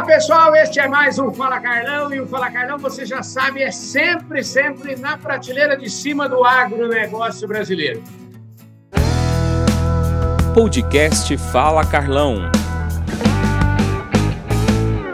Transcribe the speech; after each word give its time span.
Olá, 0.00 0.06
pessoal. 0.06 0.56
Este 0.56 0.80
é 0.80 0.88
mais 0.88 1.18
um 1.18 1.30
Fala 1.30 1.60
Carlão. 1.60 2.10
E 2.10 2.18
o 2.22 2.26
Fala 2.26 2.50
Carlão, 2.50 2.78
você 2.78 3.04
já 3.04 3.22
sabe, 3.22 3.62
é 3.62 3.70
sempre, 3.70 4.42
sempre 4.42 4.96
na 4.96 5.18
prateleira 5.18 5.76
de 5.76 5.90
cima 5.90 6.26
do 6.26 6.42
agronegócio 6.42 7.46
brasileiro. 7.46 8.02
Podcast 10.54 11.36
Fala 11.52 11.86
Carlão. 11.86 12.50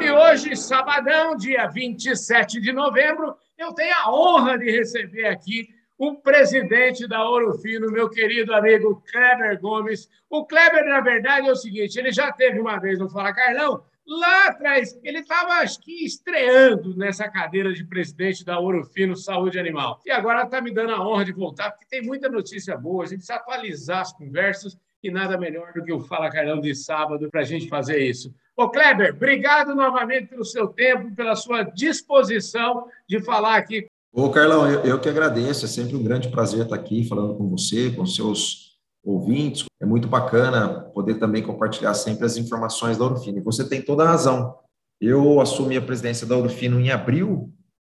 E 0.00 0.08
hoje, 0.08 0.54
sabadão, 0.54 1.36
dia 1.36 1.66
27 1.66 2.60
de 2.60 2.72
novembro, 2.72 3.34
eu 3.58 3.72
tenho 3.72 3.92
a 3.92 4.14
honra 4.14 4.56
de 4.56 4.70
receber 4.70 5.26
aqui 5.26 5.68
o 5.98 6.14
presidente 6.14 7.08
da 7.08 7.28
Ouro 7.28 7.58
Fino, 7.58 7.90
meu 7.90 8.08
querido 8.08 8.54
amigo 8.54 9.02
Kleber 9.10 9.60
Gomes. 9.60 10.08
O 10.30 10.46
Kleber, 10.46 10.84
na 10.84 11.00
verdade, 11.00 11.48
é 11.48 11.50
o 11.50 11.56
seguinte: 11.56 11.98
ele 11.98 12.12
já 12.12 12.30
teve 12.30 12.60
uma 12.60 12.78
vez 12.78 13.00
no 13.00 13.10
Fala 13.10 13.34
Carlão, 13.34 13.82
lá 14.06 14.48
atrás, 14.48 14.98
ele 15.02 15.18
estava, 15.18 15.54
acho 15.54 15.80
que, 15.80 16.04
estreando 16.04 16.96
nessa 16.96 17.28
cadeira 17.28 17.72
de 17.72 17.84
presidente 17.84 18.44
da 18.44 18.58
Ouro 18.58 18.84
Fino 18.84 19.16
Saúde 19.16 19.58
Animal. 19.58 20.00
E 20.06 20.10
agora 20.10 20.44
está 20.44 20.60
me 20.60 20.72
dando 20.72 20.92
a 20.92 21.06
honra 21.06 21.24
de 21.24 21.32
voltar, 21.32 21.70
porque 21.70 21.86
tem 21.88 22.02
muita 22.02 22.28
notícia 22.28 22.76
boa, 22.76 23.04
a 23.04 23.06
gente 23.06 23.18
precisa 23.18 23.36
atualizar 23.36 24.00
as 24.00 24.12
conversas 24.12 24.76
e 25.02 25.10
nada 25.10 25.36
melhor 25.36 25.72
do 25.72 25.82
que 25.84 25.92
o 25.92 26.00
Fala 26.00 26.30
Carlão 26.30 26.60
de 26.60 26.74
sábado 26.74 27.28
para 27.30 27.40
a 27.40 27.44
gente 27.44 27.68
fazer 27.68 27.98
isso. 27.98 28.34
Ô, 28.56 28.68
Kleber, 28.68 29.14
obrigado 29.14 29.74
novamente 29.74 30.28
pelo 30.28 30.44
seu 30.44 30.68
tempo, 30.68 31.14
pela 31.14 31.36
sua 31.36 31.62
disposição 31.62 32.86
de 33.08 33.20
falar 33.20 33.56
aqui. 33.56 33.86
Ô, 34.12 34.30
Carlão, 34.30 34.70
eu, 34.70 34.80
eu 34.80 35.00
que 35.00 35.08
agradeço, 35.08 35.66
é 35.66 35.68
sempre 35.68 35.94
um 35.94 36.02
grande 36.02 36.30
prazer 36.30 36.62
estar 36.62 36.74
aqui 36.74 37.06
falando 37.06 37.36
com 37.36 37.48
você, 37.50 37.90
com 37.90 38.06
seus 38.06 38.65
ouvintes. 39.06 39.64
É 39.80 39.86
muito 39.86 40.08
bacana 40.08 40.80
poder 40.92 41.14
também 41.14 41.42
compartilhar 41.42 41.94
sempre 41.94 42.26
as 42.26 42.36
informações 42.36 42.98
da 42.98 43.04
Orofino. 43.04 43.38
E 43.38 43.42
você 43.42 43.66
tem 43.66 43.80
toda 43.80 44.02
a 44.02 44.08
razão. 44.08 44.58
Eu 45.00 45.40
assumi 45.40 45.76
a 45.76 45.82
presidência 45.82 46.26
da 46.26 46.36
Orofino 46.36 46.80
em 46.80 46.90
abril 46.90 47.52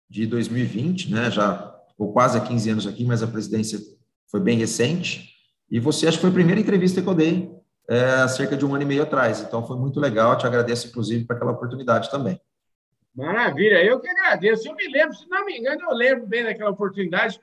de 0.09 0.27
2020, 0.27 1.13
né? 1.13 1.31
Já 1.31 1.75
ficou 1.89 2.13
quase 2.13 2.39
há 2.39 2.41
15 2.41 2.71
anos 2.71 2.87
aqui, 2.87 3.05
mas 3.05 3.23
a 3.23 3.27
presidência 3.27 3.79
foi 4.31 4.41
bem 4.41 4.57
recente. 4.57 5.31
E 5.71 5.79
você, 5.79 6.07
acho 6.07 6.17
que 6.17 6.23
foi 6.23 6.31
a 6.31 6.35
primeira 6.35 6.61
entrevista 6.61 7.03
que 7.03 7.09
eu 7.09 7.15
dei 7.15 7.51
é, 7.89 8.05
há 8.05 8.29
cerca 8.29 8.57
de 8.57 8.65
um 8.65 8.75
ano 8.75 8.83
e 8.83 8.87
meio 8.87 9.03
atrás. 9.03 9.41
Então, 9.41 9.67
foi 9.67 9.77
muito 9.77 10.01
legal. 10.01 10.37
Te 10.39 10.47
agradeço, 10.47 10.89
inclusive, 10.89 11.25
por 11.25 11.37
aquela 11.37 11.53
oportunidade 11.53 12.11
também. 12.11 12.41
Maravilha, 13.15 13.85
eu 13.85 14.01
que 14.01 14.09
agradeço. 14.09 14.67
Eu 14.67 14.75
me 14.75 14.89
lembro, 14.89 15.15
se 15.15 15.29
não 15.29 15.45
me 15.45 15.59
engano, 15.59 15.83
eu 15.83 15.95
lembro 15.95 16.27
bem 16.27 16.45
daquela 16.45 16.71
oportunidade. 16.71 17.39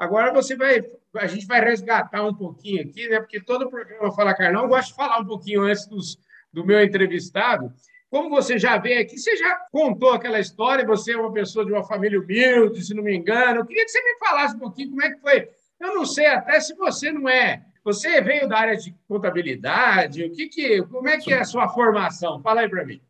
Agora 0.00 0.32
você 0.32 0.56
vai 0.56 0.82
a 1.18 1.26
gente 1.26 1.46
vai 1.46 1.60
resgatar 1.60 2.24
um 2.24 2.32
pouquinho 2.32 2.82
aqui, 2.82 3.06
né? 3.06 3.20
Porque 3.20 3.38
todo 3.38 3.68
programa 3.68 4.10
Fala 4.12 4.32
Carlão, 4.32 4.62
eu 4.62 4.68
gosto 4.68 4.88
de 4.88 4.94
falar 4.94 5.18
um 5.18 5.26
pouquinho 5.26 5.62
antes 5.62 5.86
dos, 5.86 6.18
do 6.50 6.64
meu 6.64 6.82
entrevistado. 6.82 7.70
Como 8.08 8.30
você 8.30 8.58
já 8.58 8.78
veio 8.78 9.02
aqui, 9.02 9.18
você 9.18 9.36
já 9.36 9.56
contou 9.70 10.12
aquela 10.12 10.40
história, 10.40 10.86
você 10.86 11.12
é 11.12 11.16
uma 11.16 11.32
pessoa 11.32 11.66
de 11.66 11.72
uma 11.72 11.84
família 11.84 12.18
humilde, 12.18 12.82
se 12.82 12.94
não 12.94 13.02
me 13.02 13.14
engano. 13.14 13.60
Eu 13.60 13.66
queria 13.66 13.84
que 13.84 13.90
você 13.90 14.02
me 14.02 14.18
falasse 14.18 14.56
um 14.56 14.60
pouquinho 14.60 14.90
como 14.90 15.02
é 15.02 15.10
que 15.10 15.20
foi. 15.20 15.48
Eu 15.78 15.94
não 15.94 16.06
sei 16.06 16.26
até 16.26 16.58
se 16.60 16.74
você 16.74 17.12
não 17.12 17.28
é. 17.28 17.62
Você 17.84 18.20
veio 18.22 18.48
da 18.48 18.58
área 18.58 18.76
de 18.76 18.94
contabilidade, 19.06 20.24
o 20.24 20.32
que 20.32 20.48
que, 20.48 20.82
como 20.84 21.08
é 21.08 21.18
que 21.18 21.32
é 21.32 21.40
a 21.40 21.44
sua 21.44 21.68
formação? 21.68 22.40
Fala 22.40 22.62
aí 22.62 22.68
para 22.70 22.86
mim. 22.86 23.00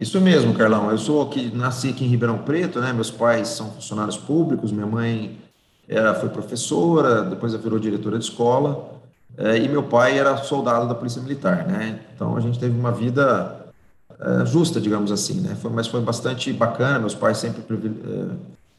Isso 0.00 0.20
mesmo, 0.20 0.56
Carlão. 0.56 0.90
Eu 0.90 0.98
sou 0.98 1.22
aqui, 1.22 1.54
nasci 1.54 1.90
aqui 1.90 2.04
em 2.04 2.08
Ribeirão 2.08 2.42
Preto, 2.42 2.80
né? 2.80 2.92
Meus 2.92 3.10
pais 3.10 3.48
são 3.48 3.72
funcionários 3.72 4.16
públicos, 4.16 4.72
minha 4.72 4.86
mãe 4.86 5.45
era, 5.88 6.14
foi 6.14 6.28
professora, 6.28 7.22
depois 7.22 7.54
ela 7.54 7.62
virou 7.62 7.78
diretora 7.78 8.18
de 8.18 8.24
escola, 8.24 8.96
é, 9.36 9.58
e 9.58 9.68
meu 9.68 9.82
pai 9.82 10.18
era 10.18 10.36
soldado 10.38 10.88
da 10.88 10.94
Polícia 10.94 11.20
Militar, 11.20 11.66
né? 11.66 12.00
Então 12.14 12.36
a 12.36 12.40
gente 12.40 12.58
teve 12.58 12.78
uma 12.78 12.90
vida 12.90 13.66
é, 14.18 14.46
justa, 14.46 14.80
digamos 14.80 15.12
assim, 15.12 15.40
né? 15.40 15.54
Foi, 15.54 15.70
mas 15.70 15.86
foi 15.86 16.00
bastante 16.00 16.52
bacana, 16.52 16.98
meus 16.98 17.14
pais 17.14 17.38
sempre 17.38 17.62
é, 17.62 18.26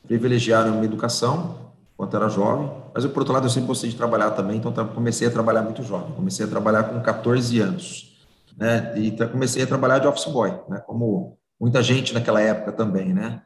privilegiaram 0.08 0.70
a 0.70 0.72
minha 0.72 0.86
educação, 0.86 1.56
enquanto 1.94 2.16
era 2.16 2.28
jovem, 2.28 2.72
mas 2.94 3.04
eu, 3.04 3.12
por 3.12 3.20
outro 3.20 3.34
lado, 3.34 3.46
eu 3.46 3.50
sempre 3.50 3.68
gostei 3.68 3.90
de 3.90 3.96
trabalhar 3.96 4.32
também, 4.32 4.58
então 4.58 4.72
comecei 4.88 5.28
a 5.28 5.32
trabalhar 5.32 5.62
muito 5.62 5.84
jovem, 5.84 6.12
comecei 6.14 6.46
a 6.46 6.50
trabalhar 6.50 6.84
com 6.84 7.00
14 7.02 7.60
anos, 7.60 8.18
né? 8.58 8.94
E 8.98 9.12
comecei 9.28 9.64
a 9.64 9.68
trabalhar 9.68 10.00
de 10.00 10.08
office 10.08 10.26
boy, 10.26 10.52
né? 10.68 10.82
Como 10.86 11.38
muita 11.60 11.82
gente 11.84 12.14
naquela 12.14 12.42
época 12.42 12.72
também, 12.72 13.14
né? 13.14 13.42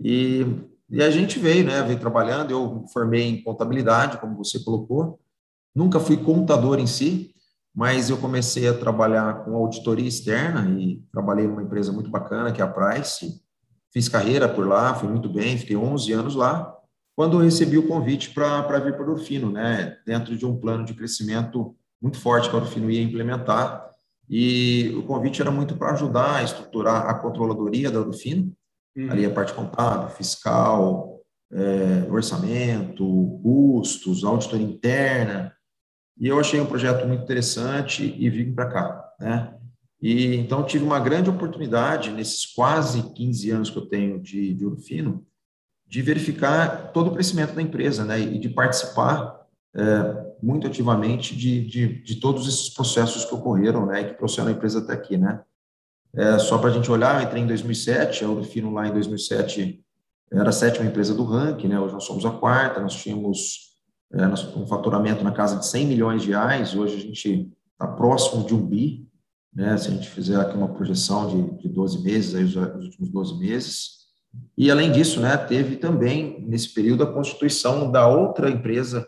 E 0.00 0.46
e 0.88 1.02
a 1.02 1.10
gente 1.10 1.38
veio, 1.38 1.64
né, 1.64 1.82
veio 1.82 1.98
trabalhando, 1.98 2.50
eu 2.50 2.84
formei 2.92 3.22
em 3.22 3.42
contabilidade, 3.42 4.18
como 4.18 4.36
você 4.36 4.60
colocou, 4.60 5.18
nunca 5.74 5.98
fui 5.98 6.16
contador 6.16 6.78
em 6.78 6.86
si, 6.86 7.34
mas 7.74 8.08
eu 8.08 8.16
comecei 8.16 8.68
a 8.68 8.74
trabalhar 8.74 9.44
com 9.44 9.54
auditoria 9.54 10.08
externa 10.08 10.68
e 10.80 11.02
trabalhei 11.12 11.46
numa 11.46 11.62
empresa 11.62 11.92
muito 11.92 12.08
bacana, 12.08 12.52
que 12.52 12.62
é 12.62 12.64
a 12.64 12.68
Price, 12.68 13.42
fiz 13.92 14.08
carreira 14.08 14.48
por 14.48 14.66
lá, 14.66 14.94
fui 14.94 15.08
muito 15.08 15.28
bem, 15.28 15.58
fiquei 15.58 15.76
11 15.76 16.12
anos 16.12 16.34
lá, 16.34 16.72
quando 17.14 17.38
eu 17.38 17.44
recebi 17.44 17.76
o 17.76 17.88
convite 17.88 18.30
para 18.30 18.78
vir 18.78 18.96
para 18.96 19.08
o 19.08 19.12
Orfino, 19.12 19.50
né, 19.50 19.98
dentro 20.06 20.36
de 20.36 20.46
um 20.46 20.56
plano 20.56 20.84
de 20.84 20.94
crescimento 20.94 21.74
muito 22.00 22.18
forte 22.18 22.48
que 22.48 22.54
a 22.54 22.58
Orfino 22.58 22.90
ia 22.90 23.02
implementar, 23.02 23.90
e 24.28 24.94
o 24.96 25.02
convite 25.02 25.40
era 25.40 25.50
muito 25.50 25.76
para 25.76 25.92
ajudar 25.92 26.36
a 26.36 26.42
estruturar 26.42 27.08
a 27.08 27.14
controladoria 27.14 27.90
da 27.90 28.00
Orfino, 28.00 28.55
Uhum. 28.96 29.10
Ali 29.10 29.26
a 29.26 29.30
parte 29.30 29.52
contábil, 29.52 30.08
fiscal, 30.10 31.20
é, 31.52 32.10
orçamento, 32.10 33.40
custos, 33.42 34.24
auditoria 34.24 34.66
interna. 34.66 35.52
E 36.18 36.28
eu 36.28 36.40
achei 36.40 36.58
um 36.60 36.66
projeto 36.66 37.06
muito 37.06 37.24
interessante 37.24 38.14
e 38.18 38.30
vim 38.30 38.52
para 38.54 38.70
cá, 38.70 39.14
né? 39.20 39.54
E 40.00 40.36
então 40.36 40.64
tive 40.64 40.84
uma 40.84 41.00
grande 41.00 41.30
oportunidade 41.30 42.10
nesses 42.10 42.46
quase 42.46 43.02
15 43.14 43.50
anos 43.50 43.70
que 43.70 43.78
eu 43.78 43.86
tenho 43.86 44.20
de, 44.20 44.54
de 44.54 44.64
Ouro 44.64 44.78
Fino 44.78 45.26
de 45.86 46.02
verificar 46.02 46.90
todo 46.92 47.08
o 47.08 47.12
crescimento 47.12 47.54
da 47.54 47.62
empresa, 47.62 48.04
né? 48.04 48.18
E 48.18 48.38
de 48.38 48.48
participar 48.48 49.46
é, 49.74 50.34
muito 50.42 50.66
ativamente 50.66 51.36
de, 51.36 51.64
de, 51.64 52.02
de, 52.02 52.16
todos 52.16 52.48
esses 52.48 52.68
processos 52.70 53.24
que 53.24 53.34
ocorreram, 53.34 53.86
né? 53.86 54.00
E 54.00 54.04
que 54.06 54.14
trouxeram 54.14 54.48
a 54.48 54.52
empresa 54.52 54.80
até 54.80 54.94
aqui, 54.94 55.16
né? 55.16 55.42
É, 56.16 56.38
só 56.38 56.56
para 56.56 56.70
a 56.70 56.72
gente 56.72 56.90
olhar, 56.90 57.20
eu 57.20 57.26
entrei 57.26 57.42
em 57.42 57.46
2007, 57.46 58.24
a 58.24 58.28
Urufino 58.28 58.72
lá 58.72 58.88
em 58.88 58.92
2007 58.92 59.84
era 60.32 60.48
a 60.48 60.52
sétima 60.52 60.86
empresa 60.86 61.14
do 61.14 61.24
ranking, 61.24 61.68
né? 61.68 61.78
hoje 61.78 61.92
nós 61.92 62.04
somos 62.04 62.24
a 62.24 62.30
quarta, 62.30 62.80
nós 62.80 62.94
tínhamos 62.94 63.76
é, 64.12 64.26
um 64.58 64.66
faturamento 64.66 65.22
na 65.22 65.32
casa 65.32 65.58
de 65.58 65.66
100 65.66 65.86
milhões 65.86 66.22
de 66.22 66.30
reais, 66.30 66.74
hoje 66.74 66.96
a 66.96 67.00
gente 67.00 67.52
está 67.72 67.86
próximo 67.86 68.44
de 68.44 68.54
um 68.54 68.66
bi, 68.66 69.06
né? 69.54 69.76
se 69.76 69.88
a 69.88 69.90
gente 69.90 70.08
fizer 70.08 70.40
aqui 70.40 70.56
uma 70.56 70.68
projeção 70.68 71.28
de, 71.28 71.62
de 71.62 71.68
12 71.68 72.02
meses, 72.02 72.34
aí 72.34 72.44
os, 72.44 72.56
os 72.56 72.84
últimos 72.86 73.10
12 73.10 73.38
meses, 73.38 73.96
e 74.56 74.70
além 74.70 74.90
disso, 74.90 75.20
né, 75.20 75.36
teve 75.36 75.76
também 75.76 76.44
nesse 76.46 76.72
período 76.72 77.02
a 77.02 77.12
constituição 77.12 77.90
da 77.90 78.06
outra 78.06 78.50
empresa 78.50 79.06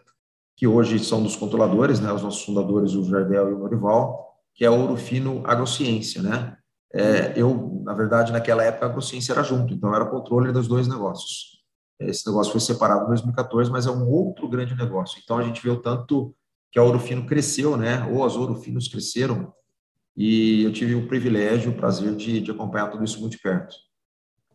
que 0.57 0.67
hoje 0.67 0.99
são 0.99 1.23
dos 1.23 1.37
controladores, 1.37 2.01
né, 2.01 2.13
os 2.13 2.23
nossos 2.23 2.45
fundadores, 2.45 2.93
o 2.93 3.05
Jardel 3.05 3.51
e 3.51 3.55
o 3.55 3.59
Norival, 3.59 4.37
que 4.55 4.65
é 4.65 4.69
a 4.69 4.73
Ouro 4.73 4.97
Fino 4.97 5.43
Agrociência, 5.47 6.21
né? 6.21 6.58
É, 6.93 7.35
eu, 7.37 7.83
na 7.85 7.93
verdade, 7.93 8.33
naquela 8.33 8.65
época, 8.65 8.87
a 8.87 8.89
AgroCiência 8.89 9.33
era 9.33 9.43
junto, 9.43 9.75
então 9.75 9.95
era 9.95 10.07
controle 10.07 10.53
dos 10.53 10.67
dois 10.67 10.89
negócios. 10.89 11.59
Esse 12.01 12.27
negócio 12.27 12.53
foi 12.53 12.61
separado 12.61 13.05
em 13.05 13.09
2014, 13.09 13.71
mas 13.71 13.87
é 13.87 13.91
um 13.91 14.09
outro 14.09 14.49
grande 14.49 14.75
negócio. 14.75 15.21
Então, 15.23 15.39
a 15.39 15.43
gente 15.43 15.63
viu 15.63 15.81
tanto 15.81 16.35
que 16.71 16.79
a 16.79 16.83
Ouro 16.83 16.99
Fino 16.99 17.27
cresceu, 17.27 17.77
né? 17.77 18.05
Ou 18.13 18.25
as 18.25 18.37
Ouro 18.37 18.55
Finos 18.55 18.89
cresceram, 18.89 19.53
e 20.17 20.65
eu 20.65 20.73
tive 20.73 20.95
o 20.95 21.07
privilégio, 21.07 21.71
o 21.71 21.77
prazer 21.77 22.15
de, 22.17 22.41
de 22.41 22.51
acompanhar 22.51 22.91
tudo 22.91 23.05
isso 23.05 23.21
muito 23.21 23.39
perto. 23.41 23.77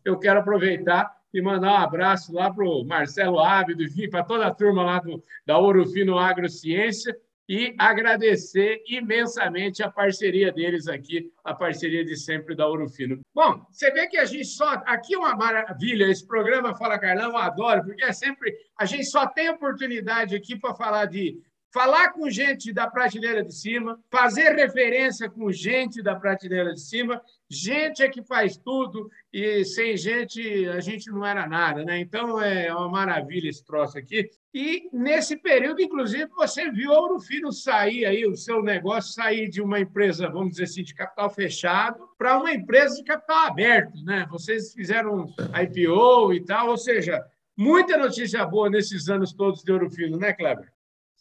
Eu 0.03 0.19
quero 0.19 0.39
aproveitar 0.39 1.15
e 1.33 1.41
mandar 1.41 1.71
um 1.71 1.83
abraço 1.83 2.33
lá 2.33 2.51
para 2.51 2.65
o 2.65 2.83
Marcelo 2.83 3.39
Ábido, 3.39 3.81
enfim, 3.81 4.09
para 4.09 4.23
toda 4.23 4.45
a 4.45 4.53
turma 4.53 4.83
lá 4.83 4.99
do, 4.99 5.23
da 5.45 5.57
Ouro 5.57 5.87
Fino 5.87 6.17
Agrociência, 6.17 7.15
e 7.47 7.75
agradecer 7.77 8.81
imensamente 8.87 9.83
a 9.83 9.91
parceria 9.91 10.51
deles 10.51 10.87
aqui, 10.87 11.31
a 11.43 11.53
parceria 11.53 12.03
de 12.05 12.15
sempre 12.15 12.55
da 12.55 12.67
Ouro 12.67 12.87
Fino. 12.87 13.19
Bom, 13.33 13.65
você 13.69 13.91
vê 13.91 14.07
que 14.07 14.17
a 14.17 14.25
gente 14.25 14.45
só. 14.45 14.81
Aqui 14.85 15.15
é 15.15 15.17
uma 15.17 15.35
maravilha, 15.35 16.05
esse 16.05 16.25
programa 16.25 16.75
Fala 16.75 16.97
Carlão, 16.97 17.31
eu 17.31 17.37
adoro, 17.37 17.83
porque 17.83 18.03
é 18.03 18.13
sempre. 18.13 18.55
A 18.77 18.85
gente 18.85 19.05
só 19.05 19.27
tem 19.27 19.49
oportunidade 19.49 20.35
aqui 20.35 20.57
para 20.57 20.73
falar 20.73 21.05
de 21.05 21.37
falar 21.73 22.11
com 22.11 22.29
gente 22.29 22.71
da 22.71 22.85
prateleira 22.87 23.43
de 23.43 23.53
cima, 23.53 23.99
fazer 24.11 24.53
referência 24.55 25.27
com 25.27 25.51
gente 25.51 26.03
da 26.03 26.15
prateleira 26.15 26.71
de 26.71 26.79
cima. 26.79 27.19
Gente 27.49 28.03
é 28.03 28.09
que 28.09 28.21
faz 28.21 28.55
tudo 28.55 29.09
e 29.33 29.65
sem 29.65 29.97
gente 29.97 30.67
a 30.67 30.79
gente 30.79 31.09
não 31.09 31.25
era 31.25 31.47
nada, 31.47 31.83
né? 31.83 31.99
Então 31.99 32.39
é 32.39 32.71
uma 32.73 32.87
maravilha 32.89 33.49
esse 33.49 33.65
troço 33.65 33.97
aqui. 33.97 34.29
E 34.53 34.87
nesse 34.93 35.35
período, 35.35 35.81
inclusive, 35.81 36.27
você 36.27 36.69
viu 36.69 36.91
o 36.91 36.93
Ouro 36.93 37.19
Fino 37.19 37.51
sair 37.51 38.05
aí, 38.05 38.23
o 38.23 38.35
seu 38.35 38.61
negócio 38.61 39.11
sair 39.11 39.49
de 39.49 39.59
uma 39.59 39.79
empresa, 39.79 40.29
vamos 40.29 40.51
dizer 40.51 40.65
assim, 40.65 40.83
de 40.83 40.93
capital 40.93 41.27
fechado 41.31 42.07
para 42.19 42.37
uma 42.37 42.53
empresa 42.53 42.97
de 42.97 43.03
capital 43.03 43.47
aberto, 43.47 43.99
né? 44.03 44.27
Vocês 44.29 44.71
fizeram 44.73 45.25
IPO 45.59 46.33
e 46.33 46.45
tal, 46.45 46.69
ou 46.69 46.77
seja, 46.77 47.19
muita 47.57 47.97
notícia 47.97 48.45
boa 48.45 48.69
nesses 48.69 49.09
anos 49.09 49.33
todos 49.33 49.63
de 49.63 49.71
Ouro 49.71 49.89
Fino, 49.89 50.19
né, 50.19 50.33
Kleber? 50.33 50.71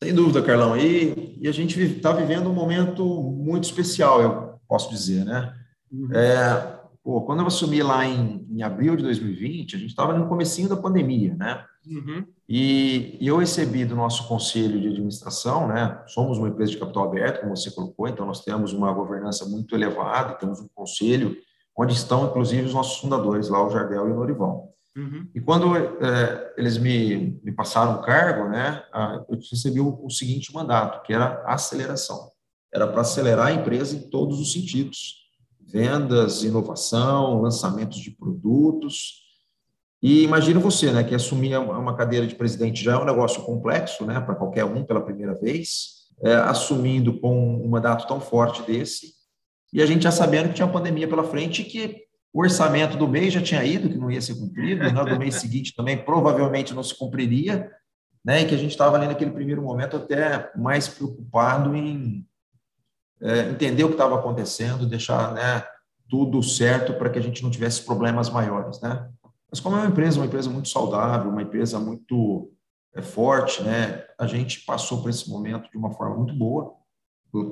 Sem 0.02 0.12
dúvida, 0.12 0.42
Carlão. 0.42 0.76
E, 0.76 1.38
e 1.40 1.46
a 1.46 1.52
gente 1.52 1.80
está 1.80 2.12
vivendo 2.12 2.50
um 2.50 2.54
momento 2.54 3.04
muito 3.04 3.64
especial, 3.64 4.20
eu 4.20 4.54
posso 4.66 4.90
dizer, 4.90 5.24
né? 5.24 5.54
Uhum. 5.92 6.08
É, 6.12 6.80
pô, 7.04 7.20
quando 7.22 7.38
eu 7.38 7.46
assumi 7.46 7.82
lá 7.84 8.04
em, 8.04 8.44
em 8.50 8.62
abril 8.62 8.96
de 8.96 9.04
2020, 9.04 9.76
a 9.76 9.78
gente 9.78 9.90
estava 9.90 10.12
no 10.12 10.26
comecinho 10.26 10.68
da 10.68 10.76
pandemia, 10.76 11.36
né? 11.36 11.64
Uhum. 11.86 12.24
E, 12.48 13.16
e, 13.20 13.28
eu 13.28 13.36
recebi 13.36 13.84
do 13.84 13.94
nosso 13.94 14.26
conselho 14.26 14.80
de 14.80 14.88
administração, 14.88 15.68
né? 15.68 16.02
Somos 16.08 16.36
uma 16.36 16.48
empresa 16.48 16.72
de 16.72 16.78
capital 16.78 17.04
aberto, 17.04 17.40
como 17.40 17.56
você 17.56 17.70
colocou, 17.70 18.08
então 18.08 18.26
nós 18.26 18.42
temos 18.44 18.72
uma 18.72 18.92
governança 18.92 19.44
muito 19.44 19.74
elevada, 19.76 20.34
temos 20.34 20.60
um 20.60 20.68
conselho 20.74 21.36
onde 21.78 21.94
estão, 21.94 22.26
inclusive, 22.26 22.66
os 22.66 22.74
nossos 22.74 22.98
fundadores, 22.98 23.48
lá 23.48 23.64
o 23.64 23.70
Jardel 23.70 24.08
e 24.08 24.12
o 24.12 24.16
Norival. 24.16 24.68
Uhum. 24.96 25.26
E 25.34 25.40
quando 25.40 25.74
é, 25.76 26.54
eles 26.56 26.76
me, 26.76 27.40
me 27.42 27.52
passaram 27.52 27.94
o 27.94 28.02
cargo, 28.02 28.48
né, 28.48 28.82
eu 29.28 29.38
recebi 29.50 29.80
o, 29.80 30.04
o 30.04 30.10
seguinte 30.10 30.52
mandato, 30.52 31.02
que 31.02 31.12
era 31.12 31.42
aceleração. 31.46 32.30
Era 32.72 32.86
para 32.86 33.00
acelerar 33.00 33.46
a 33.46 33.52
empresa 33.52 33.96
em 33.96 34.10
todos 34.10 34.40
os 34.40 34.52
sentidos. 34.52 35.22
Vendas, 35.60 36.42
inovação, 36.42 37.40
lançamentos 37.40 37.98
de 37.98 38.10
produtos. 38.10 39.22
E 40.02 40.22
imagina 40.22 40.60
você, 40.60 40.90
né, 40.90 41.02
que 41.04 41.14
assumir 41.14 41.56
uma 41.56 41.96
cadeira 41.96 42.26
de 42.26 42.34
presidente 42.34 42.84
já 42.84 42.92
é 42.92 42.98
um 42.98 43.04
negócio 43.04 43.42
complexo, 43.42 44.04
né, 44.04 44.20
para 44.20 44.34
qualquer 44.34 44.64
um 44.64 44.84
pela 44.84 45.00
primeira 45.00 45.34
vez, 45.34 46.02
é, 46.22 46.34
assumindo 46.34 47.18
com 47.20 47.56
um 47.64 47.68
mandato 47.68 48.06
tão 48.06 48.20
forte 48.20 48.62
desse, 48.62 49.14
e 49.72 49.80
a 49.80 49.86
gente 49.86 50.02
já 50.02 50.10
sabendo 50.10 50.48
que 50.48 50.54
tinha 50.54 50.66
uma 50.66 50.72
pandemia 50.72 51.08
pela 51.08 51.24
frente 51.24 51.62
e 51.62 51.64
que 51.64 52.02
o 52.32 52.40
orçamento 52.40 52.96
do 52.96 53.06
mês 53.06 53.32
já 53.32 53.42
tinha 53.42 53.62
ido, 53.62 53.90
que 53.90 53.98
não 53.98 54.10
ia 54.10 54.20
ser 54.20 54.36
cumprido, 54.36 54.82
né? 54.82 55.04
do 55.04 55.18
mês 55.18 55.34
seguinte 55.34 55.74
também 55.74 55.98
provavelmente 56.02 56.72
não 56.72 56.82
se 56.82 56.96
cumpriria, 56.96 57.70
né? 58.24 58.40
e 58.40 58.46
que 58.46 58.54
a 58.54 58.58
gente 58.58 58.70
estava 58.70 58.96
ali 58.96 59.06
naquele 59.06 59.30
primeiro 59.30 59.60
momento 59.60 59.96
até 59.96 60.50
mais 60.56 60.88
preocupado 60.88 61.76
em 61.76 62.26
é, 63.20 63.50
entender 63.50 63.84
o 63.84 63.88
que 63.88 63.94
estava 63.94 64.18
acontecendo, 64.18 64.86
deixar 64.86 65.32
né, 65.34 65.62
tudo 66.08 66.42
certo 66.42 66.94
para 66.94 67.10
que 67.10 67.18
a 67.18 67.22
gente 67.22 67.42
não 67.42 67.50
tivesse 67.50 67.84
problemas 67.84 68.30
maiores. 68.30 68.80
Né? 68.80 69.08
Mas 69.50 69.60
como 69.60 69.76
é 69.76 69.80
uma 69.80 69.88
empresa, 69.88 70.18
uma 70.18 70.26
empresa 70.26 70.48
muito 70.48 70.70
saudável, 70.70 71.30
uma 71.30 71.42
empresa 71.42 71.78
muito 71.78 72.50
é, 72.94 73.02
forte, 73.02 73.62
né? 73.62 74.04
a 74.18 74.26
gente 74.26 74.60
passou 74.60 75.02
por 75.02 75.10
esse 75.10 75.28
momento 75.28 75.70
de 75.70 75.76
uma 75.76 75.90
forma 75.90 76.16
muito 76.16 76.34
boa. 76.34 76.74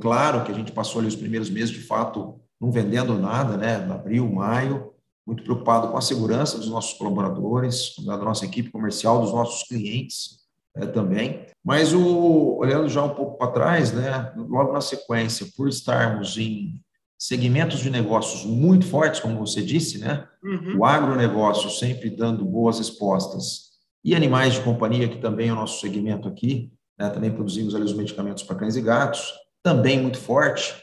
Claro 0.01 0.45
que 0.45 0.53
a 0.53 0.55
gente 0.55 0.73
passou 0.73 1.01
ali 1.01 1.09
os 1.09 1.17
primeiros 1.17 1.51
meses, 1.51 1.71
de 1.71 1.81
fato, 1.81 2.41
não 2.61 2.71
vendendo 2.71 3.19
nada, 3.19 3.57
né? 3.57 3.77
Abril, 3.77 4.31
maio, 4.31 4.93
muito 5.27 5.43
preocupado 5.43 5.89
com 5.89 5.97
a 5.97 6.03
segurança 6.03 6.59
dos 6.59 6.69
nossos 6.69 6.93
colaboradores, 6.95 7.95
da 8.05 8.17
nossa 8.19 8.45
equipe 8.45 8.71
comercial, 8.71 9.21
dos 9.21 9.33
nossos 9.33 9.67
clientes 9.67 10.41
é, 10.77 10.87
também. 10.87 11.47
Mas 11.65 11.93
o, 11.93 12.59
olhando 12.59 12.89
já 12.89 13.03
um 13.03 13.15
pouco 13.15 13.39
para 13.39 13.51
trás, 13.53 13.93
né? 13.93 14.33
Logo 14.37 14.73
na 14.73 14.81
sequência, 14.81 15.47
por 15.57 15.69
estarmos 15.69 16.37
em 16.37 16.81
segmentos 17.19 17.81
de 17.81 17.91
negócios 17.91 18.45
muito 18.45 18.87
fortes, 18.87 19.21
como 19.21 19.39
você 19.39 19.63
disse, 19.63 19.99
né? 19.99 20.27
Uhum. 20.43 20.79
O 20.79 20.85
agronegócio 20.85 21.71
sempre 21.71 22.11
dando 22.11 22.45
boas 22.45 22.79
respostas 22.79 23.71
e 24.03 24.15
animais 24.15 24.55
de 24.55 24.63
companhia, 24.63 25.09
que 25.09 25.19
também 25.19 25.49
é 25.49 25.53
o 25.53 25.57
nosso 25.57 25.81
segmento 25.81 26.27
aqui, 26.27 26.73
né? 26.99 27.11
também 27.11 27.31
produzimos 27.31 27.75
ali 27.75 27.85
os 27.85 27.93
medicamentos 27.93 28.43
para 28.43 28.57
cães 28.57 28.77
e 28.77 28.81
gatos, 28.81 29.35
também 29.63 30.01
muito 30.01 30.19
forte 30.19 30.75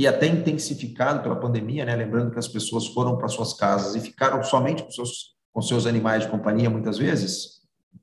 e 0.00 0.06
até 0.06 0.26
intensificado 0.26 1.22
pela 1.22 1.36
pandemia, 1.36 1.84
né? 1.84 1.94
Lembrando 1.94 2.30
que 2.30 2.38
as 2.38 2.48
pessoas 2.48 2.86
foram 2.86 3.18
para 3.18 3.28
suas 3.28 3.52
casas 3.52 3.94
e 3.94 4.00
ficaram 4.00 4.42
somente 4.42 4.82
com 4.82 4.90
seus, 4.90 5.36
com 5.52 5.60
seus 5.60 5.84
animais 5.84 6.22
de 6.22 6.30
companhia 6.30 6.70
muitas 6.70 6.96
vezes. 6.96 7.60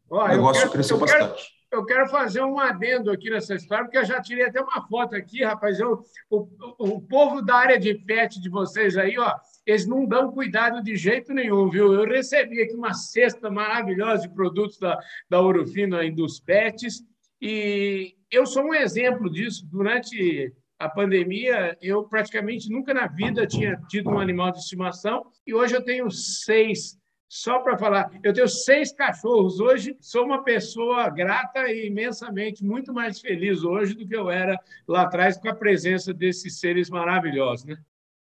Ó, 0.08 0.24
o 0.24 0.28
negócio 0.28 0.62
quero, 0.62 0.74
cresceu 0.74 1.00
bastante. 1.00 1.42
Quero, 1.72 1.82
eu 1.82 1.86
quero 1.88 2.08
fazer 2.08 2.44
um 2.44 2.60
adendo 2.60 3.10
aqui 3.10 3.32
nessa 3.32 3.56
história, 3.56 3.86
porque 3.86 3.98
eu 3.98 4.06
já 4.06 4.22
tirei 4.22 4.46
até 4.46 4.62
uma 4.62 4.88
foto 4.88 5.16
aqui, 5.16 5.44
rapaz. 5.44 5.80
Eu, 5.80 6.04
o, 6.30 6.48
o 6.78 7.02
povo 7.02 7.42
da 7.42 7.56
área 7.56 7.80
de 7.80 7.96
pet 7.96 8.40
de 8.40 8.48
vocês 8.48 8.96
aí, 8.96 9.18
ó, 9.18 9.34
eles 9.66 9.88
não 9.88 10.06
dão 10.06 10.32
cuidado 10.32 10.84
de 10.84 10.96
jeito 10.96 11.34
nenhum, 11.34 11.68
viu? 11.68 11.92
Eu 11.96 12.08
recebi 12.08 12.62
aqui 12.62 12.76
uma 12.76 12.94
cesta 12.94 13.50
maravilhosa 13.50 14.28
de 14.28 14.36
produtos 14.36 14.78
da, 14.78 15.00
da 15.28 15.42
Urufino 15.42 16.04
e 16.04 16.12
dos 16.12 16.40
pets, 16.40 17.02
e 17.42 18.14
eu 18.30 18.46
sou 18.46 18.66
um 18.66 18.76
exemplo 18.76 19.32
disso. 19.32 19.66
Durante 19.66 20.54
a 20.80 20.88
pandemia, 20.88 21.78
eu 21.82 22.04
praticamente 22.04 22.70
nunca 22.70 22.94
na 22.94 23.08
vida 23.08 23.48
tinha 23.48 23.78
tido 23.88 24.10
um 24.10 24.20
animal 24.20 24.52
de 24.52 24.60
estimação 24.60 25.26
e 25.46 25.54
hoje 25.54 25.76
eu 25.76 25.84
tenho 25.84 26.10
seis. 26.12 26.98
Só 27.30 27.60
para 27.60 27.78
falar, 27.78 28.10
eu 28.24 28.32
tenho 28.32 28.48
seis 28.48 28.94
cachorros 28.94 29.60
hoje, 29.60 29.98
sou 30.00 30.26
uma 30.26 30.44
pessoa 30.44 31.10
grata 31.10 31.68
e 31.68 31.88
imensamente 31.88 32.64
muito 32.64 32.94
mais 32.94 33.20
feliz 33.20 33.64
hoje 33.64 33.96
do 33.96 34.08
que 34.08 34.16
eu 34.16 34.30
era 34.30 34.58
lá 34.88 35.02
atrás 35.02 35.38
com 35.38 35.50
a 35.50 35.56
presença 35.56 36.14
desses 36.14 36.60
seres 36.60 36.90
maravilhosos, 36.90 37.66
né? 37.66 37.78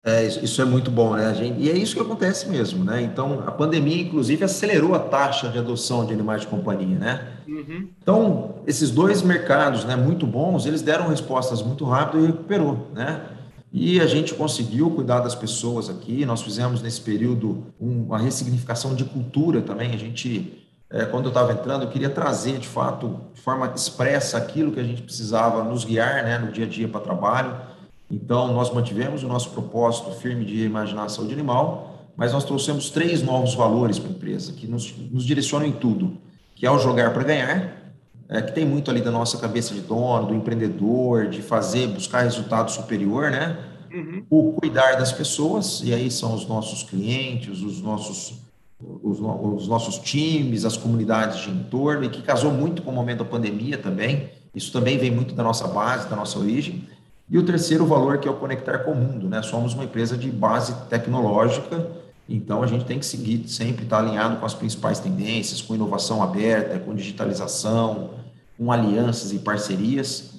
É, 0.07 0.25
isso 0.25 0.61
é 0.61 0.63
muito 0.63 0.89
bom, 0.89 1.17
né, 1.17 1.35
gente? 1.35 1.59
E 1.59 1.69
é 1.69 1.77
isso 1.77 1.93
que 1.93 2.01
acontece 2.01 2.47
mesmo, 2.47 2.81
né? 2.81 3.01
Então, 3.01 3.43
a 3.45 3.51
pandemia, 3.51 4.01
inclusive, 4.01 4.41
acelerou 4.41 4.95
a 4.95 4.99
taxa 4.99 5.49
de 5.49 5.59
adoção 5.59 6.05
de 6.05 6.13
animais 6.13 6.41
de 6.41 6.47
companhia, 6.47 6.97
né? 6.97 7.27
Uhum. 7.45 7.89
Então, 8.01 8.55
esses 8.65 8.89
dois 8.89 9.21
mercados, 9.21 9.83
né, 9.83 9.97
muito 9.97 10.25
bons, 10.25 10.65
eles 10.65 10.81
deram 10.81 11.09
respostas 11.09 11.61
muito 11.61 11.83
rápido 11.83 12.23
e 12.23 12.27
recuperou, 12.27 12.87
né? 12.95 13.21
E 13.69 13.99
a 13.99 14.07
gente 14.07 14.33
conseguiu 14.33 14.89
cuidar 14.91 15.19
das 15.19 15.35
pessoas 15.35 15.89
aqui. 15.89 16.25
Nós 16.25 16.41
fizemos 16.41 16.81
nesse 16.81 17.01
período 17.01 17.65
uma 17.77 18.17
ressignificação 18.17 18.95
de 18.95 19.03
cultura 19.03 19.59
também. 19.59 19.93
A 19.93 19.97
gente, 19.97 20.65
é, 20.89 21.03
quando 21.03 21.25
eu 21.25 21.31
estava 21.31 21.51
entrando, 21.51 21.83
eu 21.83 21.89
queria 21.89 22.09
trazer 22.09 22.59
de 22.59 22.67
fato, 22.67 23.19
de 23.33 23.41
forma 23.41 23.73
expressa, 23.75 24.37
aquilo 24.37 24.71
que 24.71 24.79
a 24.79 24.85
gente 24.85 25.01
precisava 25.01 25.65
nos 25.65 25.83
guiar, 25.83 26.23
né, 26.23 26.37
no 26.37 26.49
dia 26.49 26.63
a 26.63 26.69
dia 26.69 26.87
para 26.87 27.01
trabalho 27.01 27.75
então, 28.09 28.53
nós 28.53 28.73
mantivemos 28.73 29.23
o 29.23 29.27
nosso 29.27 29.49
propósito 29.49 30.11
firme 30.11 30.45
de 30.45 30.63
imaginar 30.63 31.03
a 31.03 31.09
saúde 31.09 31.33
animal, 31.33 32.07
mas 32.15 32.31
nós 32.31 32.45
trouxemos 32.45 32.89
três 32.89 33.21
novos 33.21 33.53
valores 33.53 33.99
para 33.99 34.09
a 34.09 34.11
empresa, 34.11 34.53
que 34.53 34.65
nos, 34.65 34.95
nos 35.11 35.25
direcionam 35.25 35.67
em 35.67 35.73
tudo, 35.73 36.17
que 36.55 36.65
é 36.65 36.71
o 36.71 36.79
jogar 36.79 37.13
para 37.13 37.23
ganhar, 37.23 37.93
é, 38.29 38.41
que 38.41 38.53
tem 38.53 38.65
muito 38.65 38.89
ali 38.89 39.01
da 39.01 39.11
nossa 39.11 39.37
cabeça 39.37 39.73
de 39.73 39.81
dono, 39.81 40.27
do 40.27 40.33
empreendedor, 40.33 41.27
de 41.27 41.41
fazer, 41.41 41.87
buscar 41.87 42.21
resultado 42.21 42.71
superior, 42.71 43.29
né? 43.29 43.57
Uhum. 43.93 44.25
O 44.29 44.53
cuidar 44.53 44.95
das 44.95 45.11
pessoas, 45.11 45.81
e 45.83 45.93
aí 45.93 46.09
são 46.09 46.33
os 46.33 46.47
nossos 46.47 46.83
clientes, 46.83 47.61
os 47.61 47.81
nossos, 47.81 48.41
os, 48.79 49.19
os 49.19 49.67
nossos 49.67 49.97
times, 49.99 50.65
as 50.65 50.75
comunidades 50.75 51.41
de 51.41 51.51
entorno, 51.51 52.03
e 52.03 52.09
que 52.09 52.21
casou 52.21 52.51
muito 52.51 52.81
com 52.81 52.91
o 52.91 52.93
momento 52.93 53.19
da 53.19 53.25
pandemia 53.25 53.77
também. 53.77 54.29
Isso 54.53 54.71
também 54.71 54.97
vem 54.97 55.11
muito 55.11 55.33
da 55.33 55.43
nossa 55.43 55.67
base, 55.67 56.09
da 56.09 56.15
nossa 56.15 56.37
origem. 56.39 56.83
E 57.29 57.37
o 57.37 57.43
terceiro 57.43 57.85
valor, 57.85 58.19
que 58.19 58.27
é 58.27 58.31
o 58.31 58.35
conectar 58.35 58.79
com 58.79 58.91
o 58.91 58.95
mundo, 58.95 59.27
né? 59.27 59.41
Somos 59.41 59.73
uma 59.73 59.83
empresa 59.83 60.17
de 60.17 60.31
base 60.31 60.73
tecnológica, 60.87 61.85
então 62.27 62.63
a 62.63 62.67
gente 62.67 62.85
tem 62.85 62.99
que 62.99 63.05
seguir 63.05 63.47
sempre 63.49 63.83
estar 63.83 63.99
alinhado 63.99 64.37
com 64.37 64.45
as 64.45 64.53
principais 64.53 64.99
tendências, 64.99 65.61
com 65.61 65.75
inovação 65.75 66.23
aberta, 66.23 66.79
com 66.79 66.95
digitalização, 66.95 68.11
com 68.57 68.71
alianças 68.71 69.33
e 69.33 69.39
parcerias. 69.39 70.35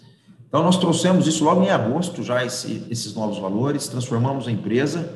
Então 0.49 0.63
nós 0.63 0.79
trouxemos 0.79 1.27
isso 1.27 1.45
logo 1.45 1.63
em 1.63 1.71
agosto, 1.71 2.23
já 2.23 2.43
esse, 2.43 2.87
esses 2.91 3.15
novos 3.15 3.39
valores, 3.39 3.87
transformamos 3.87 4.49
a 4.49 4.51
empresa. 4.51 5.13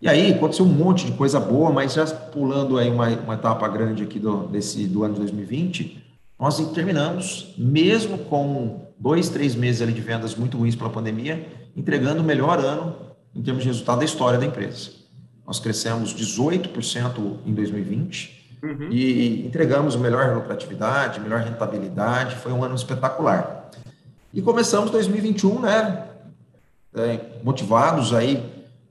E 0.00 0.08
aí 0.08 0.32
aconteceu 0.32 0.64
um 0.64 0.68
monte 0.68 1.06
de 1.06 1.12
coisa 1.12 1.40
boa, 1.40 1.72
mas 1.72 1.94
já 1.94 2.06
pulando 2.06 2.78
aí 2.78 2.88
uma, 2.88 3.08
uma 3.08 3.34
etapa 3.34 3.66
grande 3.66 4.04
aqui 4.04 4.20
do, 4.20 4.46
desse, 4.46 4.86
do 4.86 5.02
ano 5.02 5.14
2020, 5.14 6.04
nós 6.38 6.58
terminamos, 6.72 7.52
mesmo 7.58 8.18
com 8.18 8.85
dois, 8.98 9.28
três 9.28 9.54
meses 9.54 9.82
ali 9.82 9.92
de 9.92 10.00
vendas 10.00 10.34
muito 10.34 10.56
ruins 10.56 10.74
pela 10.74 10.90
pandemia, 10.90 11.46
entregando 11.76 12.22
o 12.22 12.24
melhor 12.24 12.58
ano 12.58 12.96
em 13.34 13.42
termos 13.42 13.62
de 13.62 13.68
resultado 13.68 13.98
da 13.98 14.04
história 14.04 14.38
da 14.38 14.46
empresa. 14.46 14.90
Nós 15.46 15.60
crescemos 15.60 16.14
18% 16.14 17.36
em 17.44 17.54
2020 17.54 18.58
uhum. 18.62 18.88
e 18.90 19.46
entregamos 19.46 19.94
melhor 19.94 20.34
lucratividade, 20.34 21.20
melhor 21.20 21.40
rentabilidade, 21.40 22.36
foi 22.36 22.52
um 22.52 22.64
ano 22.64 22.74
espetacular. 22.74 23.70
E 24.32 24.42
começamos 24.42 24.90
2021, 24.90 25.60
né, 25.60 26.08
é, 26.94 27.20
motivados 27.44 28.12
aí 28.12 28.42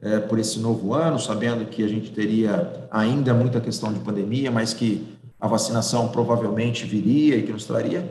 é, 0.02 0.20
por 0.20 0.40
esse 0.40 0.60
novo 0.60 0.94
ano, 0.94 1.20
sabendo 1.20 1.66
que 1.66 1.84
a 1.84 1.88
gente 1.88 2.12
teria 2.12 2.88
ainda 2.92 3.34
muita 3.34 3.60
questão 3.60 3.92
de 3.92 4.00
pandemia, 4.00 4.52
mas 4.52 4.74
que 4.74 5.18
a 5.40 5.48
vacinação 5.48 6.08
provavelmente 6.10 6.86
viria 6.86 7.36
e 7.36 7.44
que 7.44 7.52
nos 7.52 7.66
traria. 7.66 8.08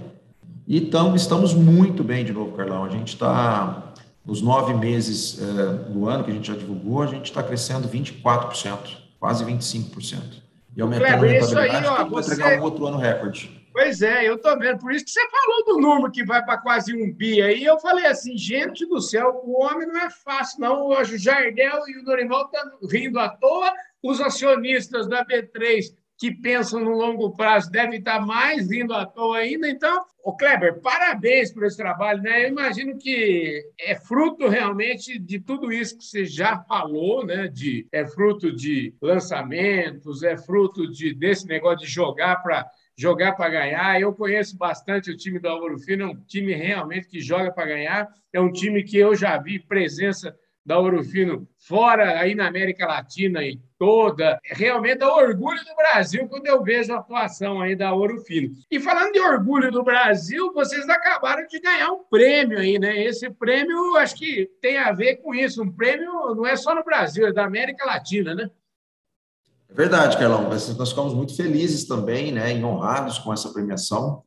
E 0.66 0.80
tam, 0.80 1.14
estamos 1.14 1.52
muito 1.52 2.02
bem 2.02 2.24
de 2.24 2.32
novo, 2.32 2.56
Carlão. 2.56 2.84
A 2.84 2.88
gente 2.88 3.08
está, 3.08 3.92
nos 4.24 4.40
nove 4.40 4.72
meses 4.72 5.38
é, 5.40 5.90
do 5.90 6.08
ano 6.08 6.24
que 6.24 6.30
a 6.30 6.34
gente 6.34 6.48
já 6.48 6.54
divulgou, 6.54 7.02
a 7.02 7.06
gente 7.06 7.26
está 7.26 7.42
crescendo 7.42 7.88
24%, 7.88 8.78
quase 9.20 9.44
25%. 9.44 10.42
E 10.76 10.80
aumentando 10.80 11.18
Kleber, 11.18 11.30
a 11.30 11.32
rentabilidade 11.32 11.84
para 11.84 12.04
você... 12.04 12.34
entregar 12.34 12.60
um 12.60 12.64
outro 12.64 12.86
ano 12.86 12.96
recorde. 12.96 13.64
Pois 13.74 14.02
é, 14.02 14.26
eu 14.26 14.36
estou 14.36 14.56
vendo. 14.58 14.78
Por 14.78 14.92
isso 14.92 15.04
que 15.04 15.10
você 15.10 15.28
falou 15.28 15.64
do 15.66 15.80
número 15.80 16.10
que 16.10 16.24
vai 16.24 16.44
para 16.44 16.58
quase 16.58 16.94
um 16.94 17.12
bi 17.12 17.42
aí. 17.42 17.64
Eu 17.64 17.78
falei 17.80 18.06
assim, 18.06 18.38
gente 18.38 18.86
do 18.86 19.00
céu, 19.00 19.42
o 19.44 19.64
homem 19.64 19.86
não 19.88 20.00
é 20.00 20.10
fácil, 20.10 20.60
não. 20.60 20.86
Hoje 20.86 21.16
o 21.16 21.18
Jardel 21.18 21.82
e 21.88 21.98
o 21.98 22.04
Dorival 22.04 22.44
estão 22.44 22.88
rindo 22.88 23.18
à 23.18 23.28
toa, 23.28 23.72
os 24.00 24.20
acionistas 24.20 25.08
da 25.08 25.24
B3 25.24 25.92
que 26.16 26.30
pensam 26.30 26.80
no 26.80 26.92
longo 26.92 27.34
prazo 27.34 27.70
devem 27.70 27.98
estar 27.98 28.24
mais 28.24 28.68
vindo 28.68 28.94
à 28.94 29.04
toa 29.04 29.38
ainda. 29.38 29.68
Então, 29.68 30.04
o 30.22 30.34
Kleber, 30.36 30.80
parabéns 30.80 31.52
por 31.52 31.64
esse 31.64 31.76
trabalho. 31.76 32.22
Né? 32.22 32.44
Eu 32.44 32.48
imagino 32.48 32.96
que 32.96 33.62
é 33.78 33.94
fruto 33.94 34.48
realmente 34.48 35.18
de 35.18 35.40
tudo 35.40 35.72
isso 35.72 35.98
que 35.98 36.04
você 36.04 36.24
já 36.24 36.58
falou, 36.60 37.26
né? 37.26 37.48
de, 37.48 37.86
é 37.92 38.06
fruto 38.06 38.54
de 38.54 38.94
lançamentos, 39.02 40.22
é 40.22 40.36
fruto 40.36 40.90
de, 40.90 41.14
desse 41.14 41.46
negócio 41.46 41.86
de 41.86 41.92
jogar 41.92 42.36
para 42.42 42.66
jogar 42.96 43.32
para 43.32 43.50
ganhar. 43.50 44.00
Eu 44.00 44.14
conheço 44.14 44.56
bastante 44.56 45.10
o 45.10 45.16
time 45.16 45.38
do 45.38 45.48
Álvaro 45.48 45.78
Fino, 45.78 46.04
é 46.04 46.06
um 46.06 46.16
time 46.24 46.54
realmente 46.54 47.08
que 47.08 47.20
joga 47.20 47.52
para 47.52 47.66
ganhar. 47.66 48.08
É 48.32 48.40
um 48.40 48.52
time 48.52 48.82
que 48.82 48.96
eu 48.96 49.14
já 49.14 49.36
vi 49.36 49.58
presença 49.58 50.34
da 50.64 50.78
Ouro 50.78 51.04
Fino 51.04 51.46
fora 51.58 52.18
aí 52.18 52.34
na 52.34 52.46
América 52.46 52.86
Latina 52.86 53.42
e 53.42 53.60
toda. 53.78 54.38
Realmente 54.44 55.02
é 55.02 55.06
orgulho 55.06 55.62
do 55.64 55.74
Brasil 55.76 56.26
quando 56.28 56.46
eu 56.46 56.62
vejo 56.62 56.92
a 56.92 56.98
atuação 56.98 57.60
aí 57.60 57.76
da 57.76 57.92
Ouro 57.92 58.20
Fino. 58.20 58.54
E 58.70 58.80
falando 58.80 59.12
de 59.12 59.20
orgulho 59.20 59.70
do 59.70 59.82
Brasil, 59.82 60.52
vocês 60.52 60.88
acabaram 60.88 61.46
de 61.46 61.60
ganhar 61.60 61.90
um 61.90 62.04
prêmio 62.04 62.58
aí, 62.58 62.78
né? 62.78 63.04
Esse 63.04 63.28
prêmio 63.30 63.96
acho 63.96 64.16
que 64.16 64.50
tem 64.60 64.78
a 64.78 64.92
ver 64.92 65.16
com 65.16 65.34
isso. 65.34 65.62
Um 65.62 65.70
prêmio 65.70 66.34
não 66.34 66.46
é 66.46 66.56
só 66.56 66.74
no 66.74 66.84
Brasil, 66.84 67.26
é 67.26 67.32
da 67.32 67.44
América 67.44 67.84
Latina, 67.84 68.34
né? 68.34 68.50
É 69.68 69.74
verdade, 69.74 70.16
Carlão. 70.16 70.48
Nós 70.48 70.88
ficamos 70.88 71.12
muito 71.12 71.36
felizes 71.36 71.84
também, 71.84 72.32
né, 72.32 72.56
e 72.56 72.64
honrados 72.64 73.18
com 73.18 73.32
essa 73.32 73.52
premiação. 73.52 74.22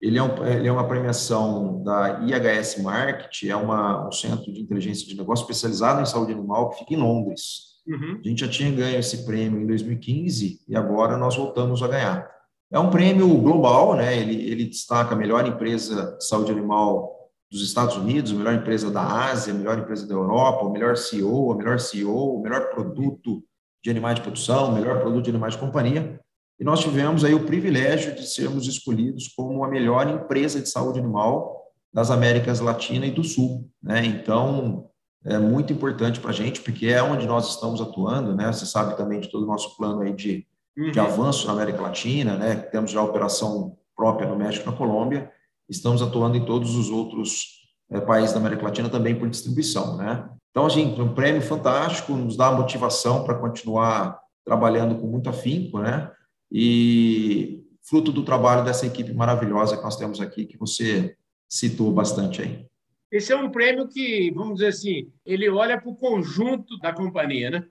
Ele 0.00 0.18
é, 0.18 0.22
um, 0.22 0.46
ele 0.46 0.68
é 0.68 0.72
uma 0.72 0.86
premiação 0.86 1.82
da 1.82 2.20
IHS 2.20 2.82
Market, 2.82 3.44
é 3.44 3.56
uma, 3.56 4.06
um 4.06 4.12
centro 4.12 4.52
de 4.52 4.60
inteligência 4.60 5.06
de 5.06 5.16
negócio 5.16 5.42
especializado 5.44 6.02
em 6.02 6.06
saúde 6.06 6.32
animal 6.32 6.70
que 6.70 6.80
fica 6.80 6.94
em 6.94 6.98
Londres. 6.98 7.76
Uhum. 7.86 8.20
A 8.22 8.28
gente 8.28 8.40
já 8.40 8.48
tinha 8.48 8.70
ganho 8.70 8.98
esse 8.98 9.24
prêmio 9.24 9.60
em 9.60 9.66
2015 9.66 10.60
e 10.68 10.76
agora 10.76 11.16
nós 11.16 11.36
voltamos 11.36 11.82
a 11.82 11.88
ganhar. 11.88 12.28
É 12.70 12.78
um 12.78 12.90
prêmio 12.90 13.28
global, 13.38 13.94
né? 13.94 14.18
Ele, 14.18 14.50
ele 14.50 14.64
destaca 14.64 15.14
a 15.14 15.18
melhor 15.18 15.46
empresa 15.46 16.16
de 16.16 16.26
saúde 16.26 16.50
animal 16.50 17.16
dos 17.50 17.62
Estados 17.62 17.96
Unidos, 17.96 18.32
a 18.32 18.34
melhor 18.34 18.54
empresa 18.54 18.90
da 18.90 19.02
Ásia, 19.02 19.54
a 19.54 19.56
melhor 19.56 19.78
empresa 19.78 20.06
da 20.06 20.14
Europa, 20.14 20.64
o 20.64 20.72
melhor 20.72 20.96
CEO, 20.96 21.52
a 21.52 21.56
melhor 21.56 21.78
CEO, 21.78 22.38
o 22.38 22.42
melhor 22.42 22.70
produto 22.70 23.42
de 23.84 23.90
animais 23.90 24.16
de 24.16 24.22
produção, 24.22 24.70
o 24.70 24.74
melhor 24.74 25.00
produto 25.00 25.24
de 25.24 25.30
animais 25.30 25.54
de 25.54 25.60
companhia. 25.60 26.20
E 26.58 26.64
nós 26.64 26.80
tivemos 26.80 27.24
aí 27.24 27.34
o 27.34 27.44
privilégio 27.44 28.14
de 28.14 28.26
sermos 28.26 28.66
escolhidos 28.66 29.28
como 29.28 29.62
a 29.62 29.68
melhor 29.68 30.08
empresa 30.08 30.60
de 30.60 30.68
saúde 30.68 30.98
animal 30.98 31.64
das 31.92 32.10
Américas 32.10 32.60
Latina 32.60 33.06
e 33.06 33.10
do 33.10 33.22
Sul. 33.22 33.70
Né? 33.82 34.04
Então, 34.06 34.88
é 35.24 35.38
muito 35.38 35.72
importante 35.72 36.18
para 36.18 36.30
a 36.30 36.34
gente, 36.34 36.60
porque 36.60 36.86
é 36.86 37.02
onde 37.02 37.26
nós 37.26 37.50
estamos 37.50 37.80
atuando. 37.80 38.34
Né? 38.34 38.50
Você 38.50 38.64
sabe 38.64 38.96
também 38.96 39.20
de 39.20 39.30
todo 39.30 39.44
o 39.44 39.46
nosso 39.46 39.76
plano 39.76 40.00
aí 40.00 40.14
de, 40.14 40.46
uhum. 40.76 40.90
de 40.90 41.00
avanço 41.00 41.46
na 41.46 41.52
América 41.52 41.82
Latina, 41.82 42.36
né? 42.36 42.56
temos 42.56 42.90
já 42.90 43.02
operação 43.02 43.76
própria 43.94 44.28
no 44.28 44.36
México 44.36 44.68
e 44.68 44.70
na 44.70 44.76
Colômbia, 44.76 45.30
estamos 45.68 46.02
atuando 46.02 46.36
em 46.36 46.44
todos 46.44 46.74
os 46.76 46.90
outros 46.90 47.66
é, 47.90 48.00
países 48.00 48.32
da 48.32 48.40
América 48.40 48.62
Latina 48.62 48.88
também 48.88 49.14
por 49.14 49.28
distribuição. 49.28 49.96
Né? 49.96 50.28
Então, 50.50 50.64
assim, 50.64 50.98
um 51.00 51.12
prêmio 51.12 51.42
fantástico, 51.42 52.14
nos 52.14 52.36
dá 52.36 52.50
motivação 52.50 53.24
para 53.24 53.34
continuar 53.34 54.18
trabalhando 54.44 54.94
com 54.94 55.06
muito 55.06 55.28
afinco, 55.28 55.80
né? 55.80 56.10
E 56.58 57.62
fruto 57.82 58.10
do 58.10 58.24
trabalho 58.24 58.64
dessa 58.64 58.86
equipe 58.86 59.12
maravilhosa 59.12 59.76
que 59.76 59.82
nós 59.82 59.96
temos 59.96 60.22
aqui, 60.22 60.46
que 60.46 60.56
você 60.56 61.14
citou 61.46 61.92
bastante 61.92 62.40
aí. 62.40 62.66
Esse 63.12 63.30
é 63.30 63.36
um 63.36 63.50
prêmio 63.50 63.86
que, 63.86 64.32
vamos 64.34 64.54
dizer 64.54 64.68
assim, 64.68 65.12
ele 65.26 65.50
olha 65.50 65.78
para 65.78 65.90
o 65.90 65.94
conjunto 65.94 66.78
da 66.78 66.94
companhia, 66.94 67.50
né? 67.50 67.66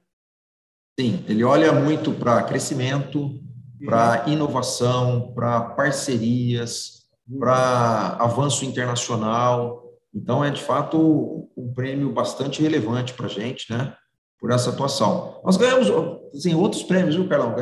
Sim, 0.99 1.25
ele 1.27 1.43
olha 1.43 1.73
muito 1.73 2.11
para 2.13 2.43
crescimento, 2.43 3.41
para 3.83 4.23
uhum. 4.27 4.33
inovação, 4.33 5.33
para 5.33 5.61
parcerias, 5.61 7.07
uhum. 7.27 7.39
para 7.39 8.17
avanço 8.19 8.65
internacional. 8.65 9.83
Então, 10.13 10.45
é 10.45 10.51
de 10.51 10.61
fato 10.61 11.49
um 11.57 11.73
prêmio 11.73 12.13
bastante 12.13 12.61
relevante 12.61 13.15
para 13.15 13.25
a 13.25 13.29
gente, 13.29 13.65
né? 13.73 13.97
Por 14.45 14.51
essa 14.51 14.69
atuação. 14.69 15.41
Nós 15.43 15.57
ganhamos 15.57 15.89
assim, 16.31 16.53
outros 16.53 16.83
prêmios, 16.83 17.15
viu, 17.15 17.27
Carlão? 17.27 17.55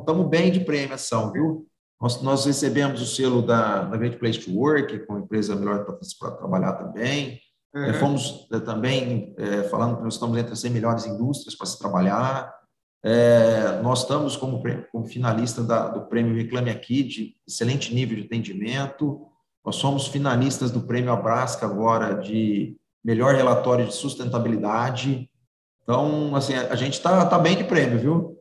Estamos 0.00 0.28
bem 0.28 0.50
de 0.50 0.58
premiação, 0.58 1.30
viu? 1.30 1.64
Nós, 2.02 2.20
nós 2.20 2.44
recebemos 2.44 3.00
o 3.00 3.06
selo 3.06 3.42
da, 3.42 3.82
da 3.82 3.96
Great 3.96 4.18
Place 4.18 4.40
to 4.40 4.50
Work, 4.52 5.06
com 5.06 5.14
a 5.14 5.20
empresa 5.20 5.54
melhor 5.54 5.84
para 5.84 6.32
trabalhar 6.32 6.72
também. 6.72 7.38
Uhum. 7.72 7.84
É, 7.84 7.92
fomos 7.92 8.48
é, 8.52 8.58
também 8.58 9.36
é, 9.38 9.62
falando 9.68 9.98
que 9.98 10.02
nós 10.02 10.14
estamos 10.14 10.36
entre 10.36 10.52
as 10.52 10.58
100 10.58 10.72
melhores 10.72 11.06
indústrias 11.06 11.54
para 11.54 11.66
se 11.68 11.78
trabalhar. 11.78 12.52
É, 13.04 13.80
nós 13.80 14.00
estamos 14.00 14.36
como, 14.36 14.60
como 14.90 15.06
finalista 15.06 15.62
da, 15.62 15.86
do 15.86 16.06
prêmio 16.08 16.34
Reclame 16.34 16.70
Aqui, 16.70 17.04
de 17.04 17.34
excelente 17.46 17.94
nível 17.94 18.16
de 18.16 18.24
atendimento. 18.24 19.28
Nós 19.64 19.76
somos 19.76 20.08
finalistas 20.08 20.72
do 20.72 20.80
prêmio 20.80 21.12
Abrasca 21.12 21.66
agora 21.66 22.14
de 22.14 22.76
melhor 23.04 23.36
relatório 23.36 23.86
de 23.86 23.94
sustentabilidade. 23.94 25.30
Então, 25.86 26.34
assim, 26.34 26.52
a 26.52 26.74
gente 26.74 26.94
está 26.94 27.24
tá 27.26 27.38
bem 27.38 27.56
de 27.56 27.62
prêmio, 27.62 27.96
viu? 27.96 28.36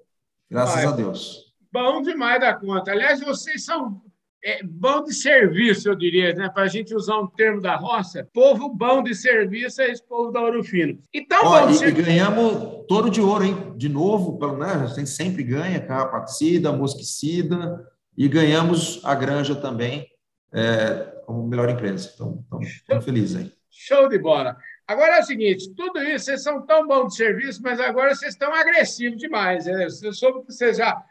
Graças 0.50 0.84
a 0.84 0.92
Deus. 0.92 1.54
Bom 1.72 2.02
demais 2.02 2.42
da 2.42 2.56
conta. 2.56 2.92
Aliás, 2.92 3.20
vocês 3.20 3.64
são 3.64 4.02
é, 4.44 4.64
bom 4.64 5.04
de 5.04 5.14
serviço, 5.14 5.88
eu 5.88 5.96
diria, 5.96 6.34
né? 6.34 6.50
para 6.50 6.64
a 6.64 6.68
gente 6.68 6.96
usar 6.96 7.20
um 7.20 7.28
termo 7.28 7.62
da 7.62 7.75
roça. 7.75 8.28
Povo 8.34 8.68
bom 8.68 9.04
de 9.04 9.14
serviço 9.14 9.80
é 9.84 9.92
esse 9.92 10.04
povo 10.04 10.32
da 10.32 10.42
Ouro 10.42 10.64
Fino. 10.64 10.98
Então, 11.14 11.40
Ó, 11.44 11.70
e, 11.70 11.88
e, 11.88 11.92
ganhamos 11.92 12.84
touro 12.88 13.12
de 13.12 13.22
ouro, 13.22 13.44
hein? 13.44 13.74
De 13.78 13.90
novo, 13.90 14.40
né? 14.58 14.72
a 14.72 14.88
gente 14.88 15.12
sempre 15.12 15.44
ganha 15.44 15.80
carrapaticida, 15.80 16.72
mosquicida, 16.72 17.88
e 18.18 18.28
ganhamos 18.28 19.02
a 19.04 19.14
granja 19.14 19.56
também 19.56 20.08
é, 20.52 21.14
como 21.28 21.48
melhor 21.48 21.70
empresa. 21.70 22.12
Então, 22.16 22.44
estamos 22.60 23.06
felizes 23.06 23.36
aí. 23.36 23.52
Show 23.70 24.10
de 24.10 24.18
bola. 24.18 24.58
Agora 24.88 25.18
é 25.18 25.20
o 25.20 25.24
seguinte: 25.24 25.74
tudo 25.75 26.01
isso, 26.04 26.25
vocês 26.25 26.44
são 26.44 26.65
tão 26.65 26.88
bons 26.88 27.10
de 27.10 27.15
serviço, 27.18 27.62
mas 27.63 27.80
agora 27.80 28.13
vocês 28.13 28.34
estão 28.34 28.54
agressivos 28.54 29.18
demais. 29.18 29.65
Né? 29.65 29.88
Eu 30.04 30.13
soube 30.13 30.46
que 30.46 30.54
vocês 30.54 30.77
já. 30.77 31.04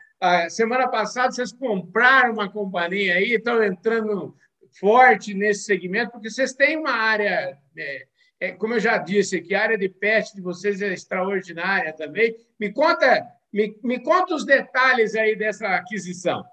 semana 0.48 0.88
passada, 0.88 1.32
vocês 1.32 1.52
compraram 1.52 2.34
uma 2.34 2.50
companhia 2.50 3.14
aí, 3.14 3.32
estão 3.32 3.62
entrando 3.62 4.34
forte 4.78 5.34
nesse 5.34 5.64
segmento, 5.64 6.12
porque 6.12 6.30
vocês 6.30 6.52
têm 6.52 6.76
uma 6.76 6.92
área. 6.92 7.56
É, 7.76 8.06
é, 8.40 8.52
como 8.52 8.74
eu 8.74 8.80
já 8.80 8.98
disse 8.98 9.36
aqui, 9.36 9.54
a 9.54 9.62
área 9.62 9.78
de 9.78 9.88
pet 9.88 10.34
de 10.34 10.40
vocês 10.40 10.82
é 10.82 10.92
extraordinária 10.92 11.92
também. 11.92 12.36
Me 12.58 12.72
conta, 12.72 13.26
me, 13.52 13.76
me 13.82 14.02
conta 14.02 14.34
os 14.34 14.44
detalhes 14.44 15.14
aí 15.14 15.36
dessa 15.36 15.68
aquisição. 15.68 16.44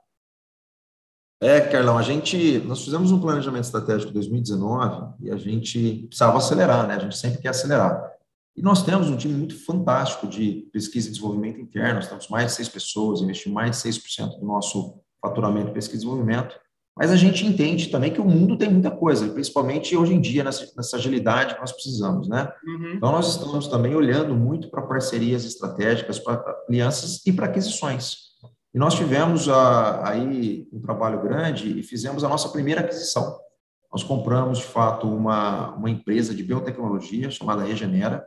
É, 1.41 1.59
Carlão, 1.59 1.97
a 1.97 2.03
gente, 2.03 2.59
nós 2.59 2.83
fizemos 2.83 3.11
um 3.11 3.19
planejamento 3.19 3.63
estratégico 3.63 4.11
em 4.11 4.13
2019 4.13 5.15
e 5.21 5.31
a 5.31 5.37
gente 5.37 6.05
precisava 6.07 6.37
acelerar, 6.37 6.87
né? 6.87 6.95
A 6.95 6.99
gente 6.99 7.17
sempre 7.17 7.41
quer 7.41 7.49
acelerar. 7.49 8.11
E 8.55 8.61
nós 8.61 8.83
temos 8.83 9.09
um 9.09 9.17
time 9.17 9.33
muito 9.33 9.57
fantástico 9.65 10.27
de 10.27 10.69
pesquisa 10.71 11.07
e 11.07 11.11
desenvolvimento 11.11 11.59
interno, 11.59 11.95
nós 11.95 12.07
temos 12.07 12.27
mais 12.27 12.47
de 12.47 12.51
seis 12.53 12.69
pessoas, 12.69 13.21
investimos 13.21 13.55
mais 13.55 13.71
de 13.71 13.89
6% 13.89 14.39
do 14.39 14.45
nosso 14.45 14.99
faturamento 15.19 15.71
em 15.71 15.73
pesquisa 15.73 15.97
e 15.97 16.05
desenvolvimento, 16.05 16.59
mas 16.95 17.09
a 17.09 17.15
gente 17.15 17.43
entende 17.47 17.87
também 17.87 18.11
que 18.11 18.21
o 18.21 18.25
mundo 18.25 18.57
tem 18.57 18.69
muita 18.69 18.91
coisa, 18.91 19.27
principalmente 19.29 19.95
hoje 19.95 20.13
em 20.13 20.21
dia, 20.21 20.43
nessa, 20.43 20.71
nessa 20.75 20.97
agilidade 20.97 21.55
que 21.55 21.61
nós 21.61 21.71
precisamos, 21.71 22.27
né? 22.27 22.51
Uhum. 22.63 22.93
Então, 22.97 23.11
nós 23.11 23.29
estamos 23.29 23.67
também 23.67 23.95
olhando 23.95 24.35
muito 24.35 24.69
para 24.69 24.81
parcerias 24.81 25.45
estratégicas, 25.45 26.19
para 26.19 26.43
alianças 26.67 27.25
e 27.25 27.31
para 27.31 27.45
aquisições. 27.45 28.30
E 28.73 28.77
nós 28.77 28.93
tivemos 28.93 29.49
a, 29.49 30.09
aí 30.09 30.67
um 30.71 30.79
trabalho 30.79 31.21
grande 31.21 31.79
e 31.79 31.83
fizemos 31.83 32.23
a 32.23 32.29
nossa 32.29 32.49
primeira 32.49 32.81
aquisição. 32.81 33.37
Nós 33.91 34.03
compramos, 34.03 34.59
de 34.59 34.63
fato, 34.63 35.07
uma, 35.07 35.75
uma 35.75 35.89
empresa 35.89 36.33
de 36.33 36.43
biotecnologia 36.43 37.29
chamada 37.29 37.63
Regenera, 37.63 38.25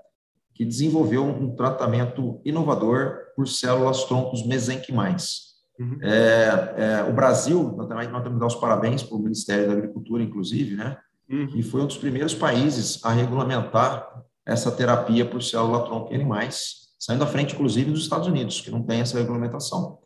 que 0.54 0.64
desenvolveu 0.64 1.24
um 1.24 1.56
tratamento 1.56 2.40
inovador 2.44 3.16
por 3.34 3.48
células 3.48 4.04
troncos 4.04 4.46
mesenquimais. 4.46 5.54
Uhum. 5.80 5.98
É, 6.02 6.74
é, 6.76 7.10
o 7.10 7.12
Brasil, 7.12 7.74
também 7.88 8.08
nós 8.08 8.22
temos 8.22 8.36
que 8.36 8.40
dar 8.40 8.46
os 8.46 8.54
parabéns 8.54 9.02
para 9.02 9.16
o 9.16 9.20
Ministério 9.20 9.66
da 9.66 9.72
Agricultura, 9.72 10.22
inclusive, 10.22 10.76
né? 10.76 10.96
Uhum. 11.28 11.48
E 11.54 11.62
foi 11.62 11.80
um 11.80 11.86
dos 11.86 11.96
primeiros 11.96 12.34
países 12.34 13.02
a 13.02 13.10
regulamentar 13.10 14.22
essa 14.46 14.70
terapia 14.70 15.24
por 15.24 15.42
célula 15.42 15.84
tronco 15.84 16.12
em 16.12 16.16
animais, 16.16 16.90
saindo 16.98 17.24
à 17.24 17.26
frente, 17.26 17.54
inclusive, 17.54 17.90
dos 17.90 18.02
Estados 18.02 18.28
Unidos, 18.28 18.60
que 18.60 18.70
não 18.70 18.82
tem 18.82 19.00
essa 19.00 19.18
regulamentação. 19.18 19.98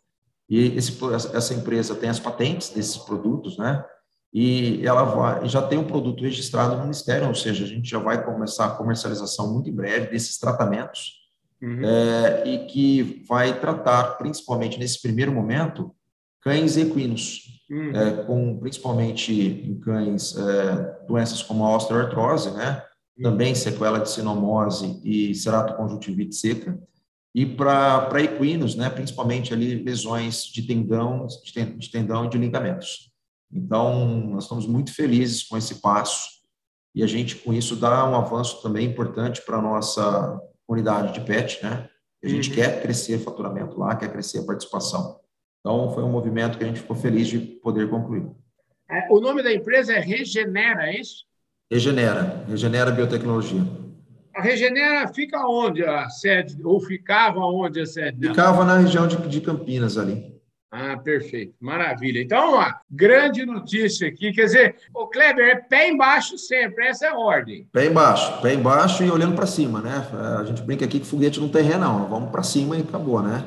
E 0.49 0.75
esse, 0.75 0.97
essa 1.33 1.53
empresa 1.53 1.93
tem 1.93 2.09
as 2.09 2.19
patentes 2.19 2.69
desses 2.69 2.97
produtos, 2.97 3.57
né? 3.57 3.85
E 4.33 4.85
ela 4.85 5.03
vai, 5.03 5.47
já 5.47 5.61
tem 5.61 5.77
um 5.77 5.83
produto 5.83 6.23
registrado 6.23 6.75
no 6.75 6.83
Ministério, 6.83 7.27
ou 7.27 7.35
seja, 7.35 7.63
a 7.63 7.67
gente 7.67 7.89
já 7.89 7.99
vai 7.99 8.23
começar 8.23 8.65
a 8.65 8.71
comercialização 8.71 9.53
muito 9.53 9.69
em 9.69 9.75
breve 9.75 10.07
desses 10.07 10.37
tratamentos, 10.37 11.19
uhum. 11.61 11.81
é, 11.83 12.43
e 12.47 12.65
que 12.67 13.23
vai 13.27 13.59
tratar, 13.59 14.17
principalmente 14.17 14.79
nesse 14.79 15.01
primeiro 15.01 15.31
momento, 15.31 15.95
cães 16.41 16.77
equinos, 16.77 17.63
uhum. 17.69 17.91
é, 17.95 18.23
com 18.23 18.59
principalmente 18.59 19.33
em 19.33 19.79
cães 19.79 20.35
é, 20.37 21.05
doenças 21.07 21.41
como 21.41 21.65
a 21.65 21.75
osteoartrose, 21.75 22.51
né? 22.51 22.83
Uhum. 23.17 23.23
Também 23.23 23.55
sequela 23.55 23.99
de 23.99 24.09
sinomose 24.09 25.01
e 25.03 25.33
ceratoconjuntivite 25.33 26.35
seca 26.35 26.79
e 27.33 27.45
para 27.45 28.21
equinos, 28.21 28.75
né, 28.75 28.89
principalmente 28.89 29.53
ali 29.53 29.83
lesões 29.83 30.43
de 30.45 30.63
tendão, 30.63 31.27
de 31.77 31.91
tendão 31.91 32.25
e 32.25 32.29
de 32.29 32.37
ligamentos. 32.37 33.11
Então, 33.51 34.07
nós 34.29 34.43
estamos 34.43 34.65
muito 34.65 34.93
felizes 34.93 35.43
com 35.43 35.57
esse 35.57 35.75
passo 35.81 36.39
e 36.93 37.03
a 37.03 37.07
gente, 37.07 37.35
com 37.35 37.53
isso, 37.53 37.75
dá 37.75 38.09
um 38.09 38.15
avanço 38.15 38.61
também 38.61 38.87
importante 38.87 39.41
para 39.41 39.57
a 39.57 39.61
nossa 39.61 40.39
unidade 40.67 41.13
de 41.13 41.21
PET, 41.21 41.63
né? 41.63 41.87
A 42.23 42.27
gente 42.27 42.49
uhum. 42.49 42.55
quer 42.55 42.81
crescer 42.81 43.15
o 43.15 43.23
faturamento 43.23 43.79
lá, 43.79 43.95
quer 43.95 44.11
crescer 44.11 44.39
a 44.39 44.43
participação. 44.43 45.19
Então, 45.59 45.91
foi 45.93 46.03
um 46.03 46.11
movimento 46.11 46.57
que 46.57 46.63
a 46.63 46.67
gente 46.67 46.81
ficou 46.81 46.95
feliz 46.95 47.27
de 47.27 47.39
poder 47.39 47.89
concluir. 47.89 48.29
É, 48.89 49.07
o 49.09 49.19
nome 49.19 49.43
da 49.43 49.53
empresa 49.53 49.93
é 49.93 49.99
Regenera, 49.99 50.89
é 50.89 50.99
isso? 50.99 51.25
Regenera, 51.71 52.43
Regenera 52.47 52.91
Biotecnologia. 52.91 53.61
A 54.39 54.41
Regenera 54.41 55.05
fica 55.09 55.45
onde 55.45 55.83
a 55.83 56.07
sede, 56.07 56.57
ou 56.63 56.79
ficava 56.79 57.41
onde 57.41 57.81
a 57.81 57.85
sede? 57.85 58.25
Ficava 58.25 58.63
na 58.63 58.77
região 58.77 59.05
de, 59.05 59.17
de 59.27 59.41
Campinas 59.41 59.97
ali. 59.97 60.33
Ah, 60.71 60.95
perfeito, 60.95 61.55
maravilha. 61.59 62.21
Então, 62.21 62.53
ó, 62.53 62.71
grande 62.89 63.45
notícia 63.45 64.07
aqui, 64.07 64.31
quer 64.31 64.45
dizer, 64.45 64.75
o 64.95 65.07
Kleber 65.07 65.45
é 65.45 65.55
pé 65.55 65.89
embaixo 65.89 66.37
sempre, 66.37 66.87
essa 66.87 67.07
é 67.07 67.09
a 67.09 67.17
ordem. 67.17 67.67
Pé 67.73 67.87
embaixo, 67.87 68.41
pé 68.41 68.53
embaixo 68.53 69.03
e 69.03 69.11
olhando 69.11 69.35
para 69.35 69.45
cima, 69.45 69.81
né? 69.81 70.07
A 70.39 70.45
gente 70.45 70.61
brinca 70.61 70.85
aqui 70.85 71.01
que 71.01 71.05
foguete 71.05 71.41
não 71.41 71.49
tem 71.49 71.63
ré, 71.63 71.77
não, 71.77 72.07
vamos 72.07 72.29
para 72.29 72.41
cima 72.41 72.77
e 72.77 72.81
acabou, 72.81 73.21
né? 73.21 73.43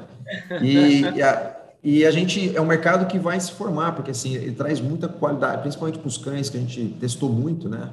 E, 0.60 1.00
e, 1.00 1.22
a, 1.22 1.56
e, 1.82 2.04
a, 2.04 2.10
gente 2.10 2.54
é 2.54 2.60
um 2.60 2.66
mercado 2.66 3.06
que 3.06 3.18
vai 3.18 3.40
se 3.40 3.52
formar, 3.52 3.92
porque 3.92 4.10
assim, 4.10 4.34
ele 4.34 4.52
traz 4.52 4.78
muita 4.78 5.08
qualidade, 5.08 5.62
principalmente 5.62 5.98
para 5.98 6.08
os 6.08 6.18
cães, 6.18 6.50
que 6.50 6.58
a 6.58 6.60
gente 6.60 6.96
testou 7.00 7.30
muito, 7.30 7.66
né? 7.66 7.88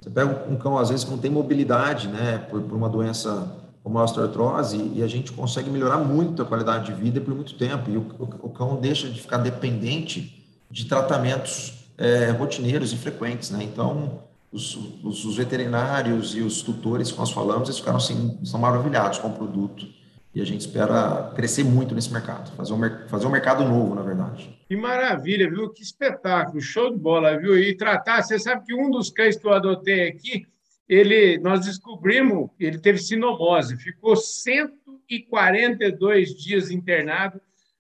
Você 0.00 0.08
pega 0.10 0.46
um 0.48 0.56
cão, 0.56 0.78
às 0.78 0.88
vezes, 0.88 1.04
que 1.04 1.10
não 1.10 1.18
tem 1.18 1.30
mobilidade, 1.30 2.08
né, 2.08 2.38
por, 2.50 2.60
por 2.62 2.76
uma 2.76 2.88
doença 2.88 3.56
como 3.82 3.98
a 3.98 4.04
osteoartrose, 4.04 4.92
e 4.94 5.02
a 5.02 5.06
gente 5.06 5.32
consegue 5.32 5.70
melhorar 5.70 5.98
muito 5.98 6.42
a 6.42 6.44
qualidade 6.44 6.86
de 6.86 6.92
vida 6.92 7.20
por 7.20 7.34
muito 7.34 7.54
tempo, 7.54 7.90
e 7.90 7.96
o, 7.96 8.00
o, 8.18 8.46
o 8.46 8.50
cão 8.50 8.76
deixa 8.76 9.08
de 9.08 9.20
ficar 9.20 9.38
dependente 9.38 10.44
de 10.70 10.84
tratamentos 10.84 11.84
é, 11.98 12.30
rotineiros 12.30 12.92
e 12.92 12.96
frequentes, 12.96 13.50
né? 13.50 13.62
Então, 13.62 14.20
os, 14.52 14.76
os, 15.04 15.24
os, 15.24 15.36
veterinários 15.36 16.34
e 16.34 16.40
os 16.40 16.62
tutores 16.62 17.12
que 17.12 17.18
nós 17.18 17.30
falamos, 17.30 17.68
eles 17.68 17.78
ficaram 17.78 17.98
assim, 17.98 18.38
são 18.42 18.58
maravilhados 18.58 19.18
com 19.18 19.28
o 19.28 19.32
produto 19.32 19.86
e 20.32 20.40
a 20.40 20.44
gente 20.44 20.60
espera 20.60 21.32
crescer 21.34 21.64
muito 21.64 21.92
nesse 21.94 22.12
mercado, 22.12 22.54
fazer 22.56 22.72
um, 22.72 23.08
fazer 23.08 23.26
um 23.26 23.30
mercado 23.30 23.64
novo, 23.64 23.96
na 23.96 24.02
verdade. 24.02 24.56
Que 24.68 24.76
maravilha, 24.76 25.50
viu? 25.50 25.70
Que 25.70 25.82
espetáculo, 25.82 26.60
show 26.60 26.88
de 26.90 26.98
bola, 26.98 27.36
viu? 27.36 27.58
E 27.58 27.76
tratar, 27.76 28.22
você 28.22 28.38
sabe 28.38 28.64
que 28.64 28.72
um 28.72 28.88
dos 28.90 29.10
cães 29.10 29.36
que 29.36 29.44
eu 29.46 29.52
adotei 29.52 30.08
aqui, 30.08 30.46
ele, 30.88 31.36
nós 31.38 31.66
descobrimos, 31.66 32.48
ele 32.58 32.78
teve 32.78 32.98
sinomose, 32.98 33.76
ficou 33.76 34.14
142 34.14 36.36
dias 36.36 36.70
internado, 36.70 37.40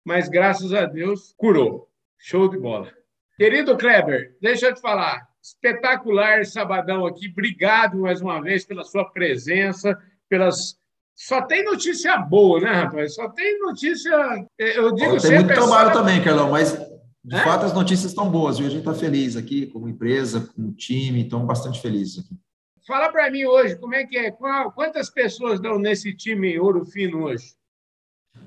mas 0.03 0.27
graças 0.27 0.73
a 0.73 0.83
Deus 0.85 1.33
curou. 1.37 1.87
Show 2.17 2.49
de 2.49 2.57
bola. 2.57 2.91
Querido 3.37 3.77
Kleber, 3.77 4.35
deixa 4.41 4.65
eu 4.67 4.73
te 4.73 4.81
falar, 4.81 5.29
espetacular 5.41 6.45
sabadão 6.45 7.05
aqui. 7.05 7.29
Obrigado 7.29 7.99
mais 7.99 8.19
uma 8.21 8.41
vez 8.41 8.65
pela 8.65 8.83
sua 8.83 9.05
presença, 9.05 9.97
pelas 10.29 10.77
só 11.15 11.41
tem 11.43 11.63
notícia 11.63 12.17
boa, 12.17 12.59
né, 12.59 12.71
rapaz? 12.71 13.15
Só 13.15 13.29
tem 13.29 13.59
notícia. 13.59 14.11
É, 14.59 14.77
eu 14.77 14.93
digo 14.93 15.21
Tem 15.21 15.35
muito 15.35 15.53
trabalho 15.53 15.89
só... 15.89 15.99
também, 15.99 16.23
Carlão, 16.23 16.51
mas 16.51 16.73
de 17.23 17.35
é? 17.35 17.43
fato 17.43 17.65
as 17.65 17.73
notícias 17.73 18.11
estão 18.11 18.29
boas, 18.29 18.57
viu? 18.57 18.67
A 18.67 18.69
gente 18.69 18.79
está 18.79 18.93
feliz 18.93 19.37
aqui, 19.37 19.67
como 19.67 19.87
empresa, 19.87 20.49
como 20.55 20.73
time, 20.73 21.23
estamos 21.23 21.45
bastante 21.45 21.79
felizes 21.79 22.19
aqui. 22.19 22.35
Fala 22.85 23.09
para 23.09 23.31
mim 23.31 23.45
hoje, 23.45 23.77
como 23.77 23.95
é 23.95 24.05
que 24.05 24.17
é? 24.17 24.31
Quantas 24.75 25.09
pessoas 25.09 25.61
dão 25.61 25.79
nesse 25.79 26.13
time 26.13 26.59
Ouro 26.59 26.85
Fino 26.85 27.25
hoje? 27.25 27.53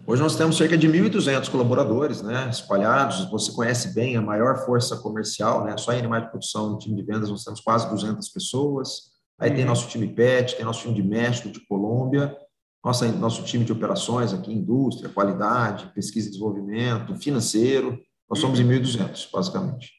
Hoje 0.05 0.21
nós 0.21 0.37
temos 0.37 0.59
cerca 0.59 0.77
de 0.77 0.89
1.200 0.89 1.49
colaboradores, 1.49 2.21
né, 2.21 2.49
espalhados. 2.51 3.31
Você 3.31 3.53
conhece 3.53 3.95
bem 3.95 4.17
a 4.17 4.21
maior 4.21 4.67
força 4.67 4.97
comercial, 4.97 5.65
né? 5.65 5.77
Só 5.79 5.93
em 5.93 6.01
animais 6.01 6.25
de 6.25 6.31
produção, 6.31 6.71
no 6.71 6.79
time 6.79 6.97
de 6.97 7.03
vendas, 7.03 7.31
nós 7.31 7.45
temos 7.45 7.61
quase 7.61 7.89
200 7.89 8.29
pessoas. 8.29 9.15
Aí 9.39 9.51
uhum. 9.51 9.57
tem 9.57 9.65
nosso 9.65 9.89
time 9.89 10.09
PET, 10.09 10.57
tem 10.57 10.65
nosso 10.65 10.83
time 10.83 10.95
de 10.95 11.03
México, 11.03 11.49
de 11.49 11.65
Colômbia 11.67 12.37
nossa, 12.85 13.11
nosso 13.13 13.45
time 13.45 13.65
de 13.65 13.73
operações 13.73 14.33
aqui, 14.33 14.53
indústria, 14.53 15.11
qualidade, 15.11 15.91
pesquisa 15.95 16.29
e 16.29 16.31
desenvolvimento, 16.31 17.17
financeiro, 17.17 17.99
nós 18.29 18.39
somos 18.39 18.59
uhum. 18.59 18.73
em 18.73 18.81
1.200, 18.81 19.29
basicamente. 19.33 19.93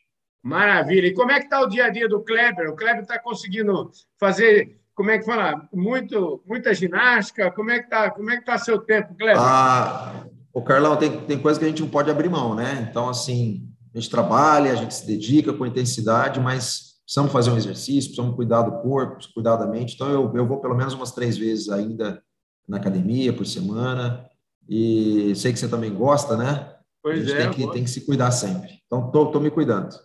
Maravilha. 0.43 1.07
E 1.07 1.13
como 1.13 1.31
é 1.31 1.39
que 1.39 1.45
está 1.45 1.61
o 1.61 1.67
dia 1.67 1.85
a 1.85 1.89
dia 1.89 2.07
do 2.07 2.23
Kleber? 2.23 2.69
O 2.69 2.75
Kleber 2.75 3.01
está 3.01 3.19
conseguindo 3.19 3.91
fazer, 4.19 4.79
como 4.95 5.09
é 5.09 5.17
que 5.17 5.25
fala, 5.25 5.67
muito, 5.73 6.41
muita 6.45 6.73
ginástica? 6.73 7.51
Como 7.51 7.71
é 7.71 7.79
que 7.79 7.85
está 7.85 8.11
como 8.11 8.29
é 8.31 8.37
que 8.37 8.45
tá 8.45 8.57
seu 8.57 8.79
tempo, 8.79 9.15
Kleber? 9.15 9.37
Ah, 9.39 10.25
o 10.53 10.61
Carlão, 10.61 10.95
tem, 10.95 11.19
tem 11.21 11.39
coisa 11.39 11.59
que 11.59 11.65
a 11.65 11.69
gente 11.69 11.81
não 11.81 11.89
pode 11.89 12.09
abrir 12.09 12.29
mão, 12.29 12.55
né? 12.55 12.87
Então, 12.89 13.09
assim, 13.09 13.67
a 13.93 13.99
gente 13.99 14.09
trabalha, 14.09 14.71
a 14.71 14.75
gente 14.75 14.93
se 14.93 15.05
dedica 15.05 15.53
com 15.53 15.65
intensidade, 15.65 16.39
mas 16.39 16.95
precisamos 17.03 17.31
fazer 17.31 17.51
um 17.51 17.57
exercício, 17.57 18.09
precisamos 18.09 18.35
cuidar 18.35 18.63
do 18.63 18.81
corpo, 18.81 19.17
cuidar 19.33 19.55
da 19.55 19.67
mente. 19.67 19.95
Então, 19.95 20.09
eu, 20.09 20.33
eu 20.35 20.47
vou 20.47 20.59
pelo 20.59 20.75
menos 20.75 20.93
umas 20.93 21.11
três 21.11 21.37
vezes 21.37 21.69
ainda 21.69 22.21
na 22.67 22.77
academia 22.77 23.33
por 23.33 23.45
semana. 23.45 24.29
E 24.67 25.33
sei 25.35 25.53
que 25.53 25.59
você 25.59 25.69
também 25.69 25.93
gosta, 25.93 26.35
né? 26.35 26.75
Pois 27.01 27.19
a 27.19 27.25
gente 27.25 27.33
é. 27.33 27.49
Tem 27.49 27.51
que, 27.51 27.73
tem 27.73 27.83
que 27.83 27.89
se 27.89 28.05
cuidar 28.05 28.31
sempre. 28.31 28.81
Então, 28.85 29.07
estou 29.07 29.39
me 29.39 29.49
cuidando. 29.49 29.95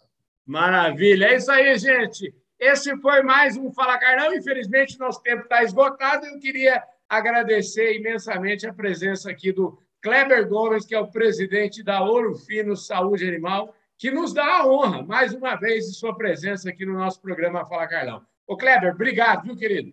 Maravilha. 0.47 1.27
É 1.27 1.37
isso 1.37 1.51
aí, 1.51 1.77
gente. 1.79 2.33
Esse 2.59 2.97
foi 2.99 3.23
mais 3.23 3.57
um 3.57 3.73
Fala 3.73 3.99
Carlão. 3.99 4.35
Infelizmente, 4.35 4.99
nosso 4.99 5.21
tempo 5.23 5.43
está 5.43 5.65
esgotado. 5.65 6.27
Eu 6.27 6.39
queria 6.39 6.83
agradecer 7.09 7.99
imensamente 7.99 8.67
a 8.67 8.73
presença 8.73 9.31
aqui 9.31 9.53
do 9.53 9.79
Kleber 10.01 10.49
Gomes, 10.49 10.87
que 10.87 10.95
é 10.95 11.01
o 11.01 11.11
presidente 11.11 11.83
da 11.83 12.03
Ouro 12.03 12.35
Fino 12.35 12.77
Saúde 12.77 13.27
Animal, 13.27 13.75
que 13.99 14.11
nos 14.11 14.33
dá 14.33 14.59
a 14.59 14.67
honra, 14.67 15.03
mais 15.03 15.33
uma 15.33 15.55
vez, 15.55 15.87
de 15.87 15.95
sua 15.95 16.17
presença 16.17 16.71
aqui 16.71 16.85
no 16.85 16.95
nosso 16.95 17.21
programa 17.21 17.65
Fala 17.67 17.87
Carlão. 17.87 18.23
Ô, 18.47 18.57
Kleber, 18.57 18.95
obrigado, 18.95 19.45
viu, 19.45 19.57
querido? 19.57 19.93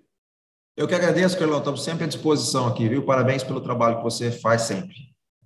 Eu 0.79 0.87
que 0.87 0.95
agradeço, 0.95 1.37
Carlão. 1.37 1.57
Estamos 1.57 1.83
sempre 1.83 2.05
à 2.05 2.07
disposição 2.07 2.65
aqui, 2.65 2.87
viu? 2.87 3.03
Parabéns 3.03 3.43
pelo 3.43 3.59
trabalho 3.59 3.97
que 3.97 4.03
você 4.03 4.31
faz 4.31 4.61
sempre. 4.61 4.95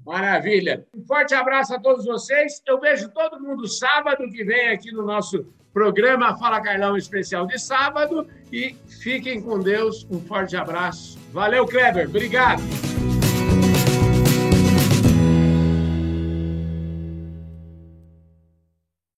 Maravilha. 0.05 0.85
Um 0.95 1.03
forte 1.03 1.33
abraço 1.33 1.73
a 1.73 1.79
todos 1.79 2.05
vocês. 2.05 2.61
Eu 2.67 2.79
vejo 2.79 3.09
todo 3.09 3.41
mundo 3.41 3.67
sábado 3.67 4.29
que 4.29 4.43
vem 4.43 4.69
aqui 4.69 4.91
no 4.91 5.03
nosso 5.03 5.43
programa 5.73 6.37
Fala 6.37 6.61
Carlão 6.61 6.95
especial 6.95 7.47
de 7.47 7.57
sábado. 7.57 8.27
E 8.51 8.75
fiquem 9.01 9.41
com 9.41 9.57
Deus. 9.59 10.05
Um 10.11 10.21
forte 10.21 10.55
abraço. 10.55 11.17
Valeu, 11.31 11.65
Kleber. 11.65 12.07
Obrigado. 12.07 12.61